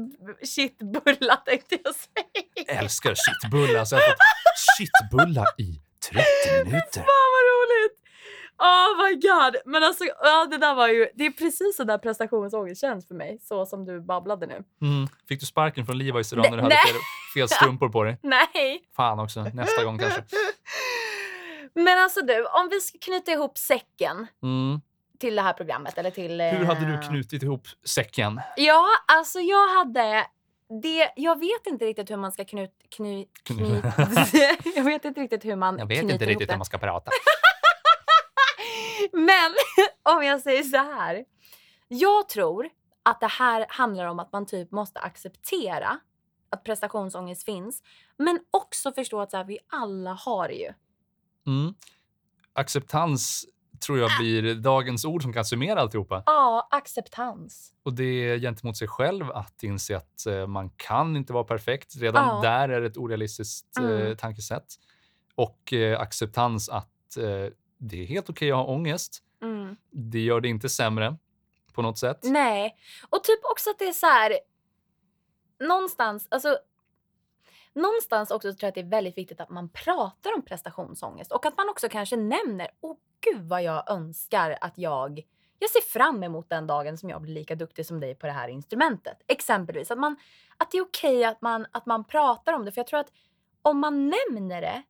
[0.54, 2.80] shitbulla tänkte jag säga.
[2.80, 3.84] älskar shitbullar.
[3.84, 7.00] Så jag har fått shitbulla i 30 minuter.
[7.00, 8.05] Fan vad roligt!
[8.58, 9.56] Oh my god!
[9.64, 11.08] Men alltså, ja, det där var ju...
[11.14, 13.38] Det är precis så där prestationsångest känns för mig.
[13.42, 14.54] Så som du babblade nu.
[14.82, 15.08] Mm.
[15.28, 16.96] Fick du sparken från Levi's idag när du hade fel,
[17.34, 18.18] fel strumpor på dig?
[18.22, 18.82] Nej!
[18.96, 20.22] Fan också, nästa gång kanske.
[21.74, 24.80] Men alltså du, om vi ska knyta ihop säcken Mm.
[25.18, 25.98] till det här programmet.
[25.98, 28.40] Eller till, Hur hade du eh, knutit ihop säcken?
[28.56, 30.26] Ja, alltså jag hade...
[30.82, 32.70] Det, jag vet inte riktigt hur man ska knut...
[32.96, 33.84] Kny, knyt,
[34.76, 36.64] jag vet inte riktigt hur man knyter ihop det.
[36.64, 37.10] ska prata.
[39.12, 39.54] Men
[40.16, 41.24] om jag säger så här.
[41.88, 42.68] Jag tror
[43.02, 45.98] att det här handlar om att man typ måste acceptera
[46.50, 47.82] att prestationsångest finns.
[48.18, 50.72] Men också förstå att så här, vi alla har det ju.
[51.46, 51.74] Mm.
[52.52, 53.46] Acceptans
[53.86, 56.22] tror jag blir dagens ord som kan summera alltihopa.
[56.26, 57.72] Ja, acceptans.
[57.82, 61.96] Och det är gentemot sig själv att inse att eh, man kan inte vara perfekt.
[61.96, 62.40] Redan Ja.
[62.50, 64.16] där är det ett orealistiskt eh, Mm.
[64.16, 64.66] tankesätt.
[65.34, 67.16] Och eh, acceptans att
[67.78, 69.22] det är helt okej att ha ångest.
[69.42, 69.76] Mm.
[69.90, 71.16] Det gör det inte sämre
[71.72, 72.20] på något sätt.
[72.22, 72.76] Nej.
[73.08, 74.38] Och typ också att det är så här...
[75.60, 76.58] Någonstans, alltså...
[77.72, 81.32] Någonstans också så tror jag att det är väldigt viktigt att man pratar om prestationsångest
[81.32, 85.26] och att man också kanske nämner åh gud vad jag önskar att jag...
[85.58, 88.32] Jag ser fram emot den dagen som jag blir lika duktig som dig på det
[88.32, 89.22] här instrumentet.
[89.26, 89.90] Exempelvis.
[89.90, 90.16] Att, man,
[90.56, 92.72] att det är okej att, man, att man pratar om det.
[92.72, 93.12] För jag tror att
[93.62, 94.82] om man nämner det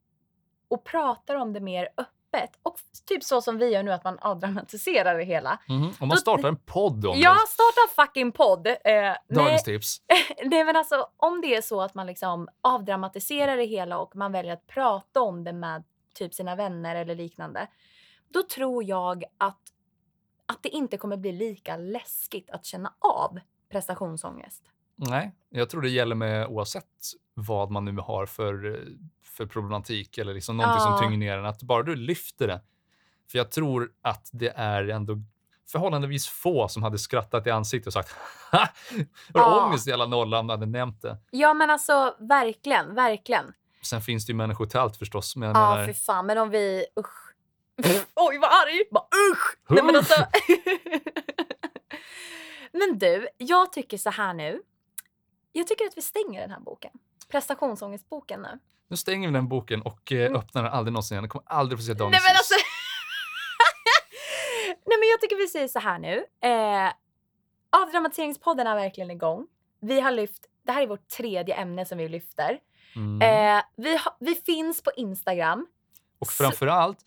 [0.68, 2.15] och pratar om det mer öppet
[2.62, 5.59] och typ så som vi gör nu att man avdramatiserar det hela.
[5.68, 5.93] Mhm.
[6.01, 7.47] Om man startar en podd om Jag det.
[7.49, 8.66] startar fucking podd.
[8.66, 8.74] Eh,
[9.29, 9.97] Dagens tips.
[10.45, 14.33] nej men alltså om det är så att man liksom avdramatiserar det hela och man
[14.33, 17.66] väljer att prata om det med typ sina vänner eller liknande.
[18.29, 19.61] Då tror jag att,
[20.47, 24.62] att det inte kommer bli lika läskigt att känna av prestationsångest.
[24.97, 26.85] Nej, jag tror det gäller med oavsett
[27.35, 28.81] vad man nu har för, eh,
[29.37, 30.99] för problematik eller liksom någonting Ja.
[30.99, 31.45] som tynger ner en.
[31.47, 32.61] Att bara du lyfter det.
[33.30, 35.16] För jag tror att det är ändå
[35.72, 38.12] förhållandevis få som hade skrattat i ansiktet och sagt
[38.53, 38.68] ha!
[38.93, 39.66] Du Ja.
[39.66, 41.18] ångest jävla nolla om du hade nämnt det.
[41.30, 43.53] Ja men alltså verkligen, verkligen.
[43.82, 45.37] Sen finns det ju människor till allt förstås.
[45.37, 47.32] Men jag Ja menar, fy fan men om vi, usch.
[48.14, 48.82] Oj vad arg!
[48.91, 49.57] Bara, usch!
[49.68, 50.14] Nej, men, alltså...
[52.72, 54.62] men du, jag tycker så här nu.
[55.53, 56.91] Jag tycker att vi stänger den här boken.
[57.28, 58.59] Prestationsångestboken nu.
[58.89, 60.37] Nu stänger vi den boken och eh, Mm.
[60.37, 61.22] öppnar den aldrig någonsin igen.
[61.22, 62.55] Den kommer aldrig få se dagens Nej men alltså.
[64.87, 66.24] Nej men jag tycker vi säger så här nu.
[66.43, 66.93] Eh,
[67.82, 69.47] avdramatiseringspodden är verkligen igång.
[69.80, 72.59] Vi har lyft, det här är vårt tredje ämne som vi lyfter.
[72.97, 73.22] Mm.
[73.59, 75.66] Eh, vi, ha, vi finns på Instagram.
[76.18, 76.99] och framför allt,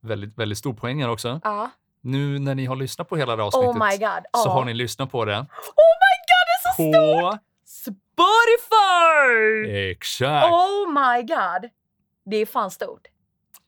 [0.00, 1.40] väldigt, väldigt stor poäng här också.
[1.44, 1.70] Ja.
[2.00, 4.22] Nu när ni har lyssnat på hela det avsnittet Oh my god.
[4.32, 4.50] så ja.
[4.52, 7.32] har ni lyssnat på det Oh my god det är så stort!
[7.32, 7.38] på...
[7.68, 9.66] Spotify!
[9.90, 10.52] Exakt!
[10.52, 11.70] Oh my god.
[12.24, 13.06] Det är fan stort.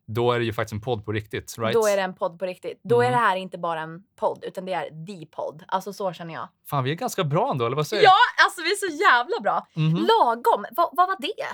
[0.07, 1.55] Då är det ju faktiskt en podd på riktigt.
[1.59, 1.75] Right?
[1.75, 2.81] Då är det en podd på riktigt.
[2.83, 3.19] Då är Mm.
[3.21, 5.65] det här inte bara en podd utan det är the podd.
[5.69, 6.49] Alltså så känner jag.
[6.71, 9.41] Fan, vi är ganska bra ändå, eller vad säger Ja, alltså vi är så jävla
[9.41, 9.67] bra.
[9.75, 9.81] du?
[9.81, 9.97] Mhm.
[9.97, 10.67] Lagom.
[10.77, 11.47] Va, vad var det?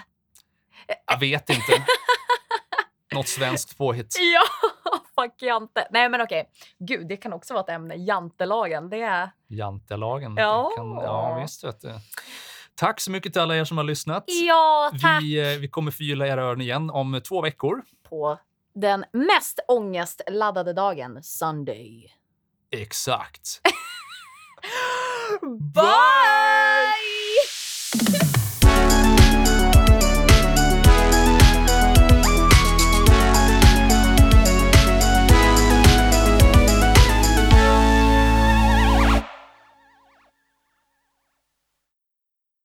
[1.07, 1.73] Jag vet inte.
[3.15, 4.17] Något svenskt påhitt.
[4.21, 4.43] Ja,
[5.23, 5.89] fuck jante.
[5.91, 6.51] Nej men okej.
[6.79, 7.95] Gud, det kan också vara ett ämne.
[7.95, 8.91] Jantelagen.
[8.91, 9.31] Det är...
[9.49, 10.35] Jantelagen.
[10.37, 10.73] Ja.
[10.77, 11.93] Kan, ja, visst vet du.
[12.75, 14.25] Tack så mycket till alla er som har lyssnat.
[14.27, 15.23] Ja, tack.
[15.23, 17.83] Vi, eh, vi kommer förgylla era öron igen om två veckor.
[18.09, 18.39] På
[18.75, 22.13] den mest ångestladdade dagen, Sunday.
[22.71, 23.61] Exakt.
[25.75, 26.66] Bye!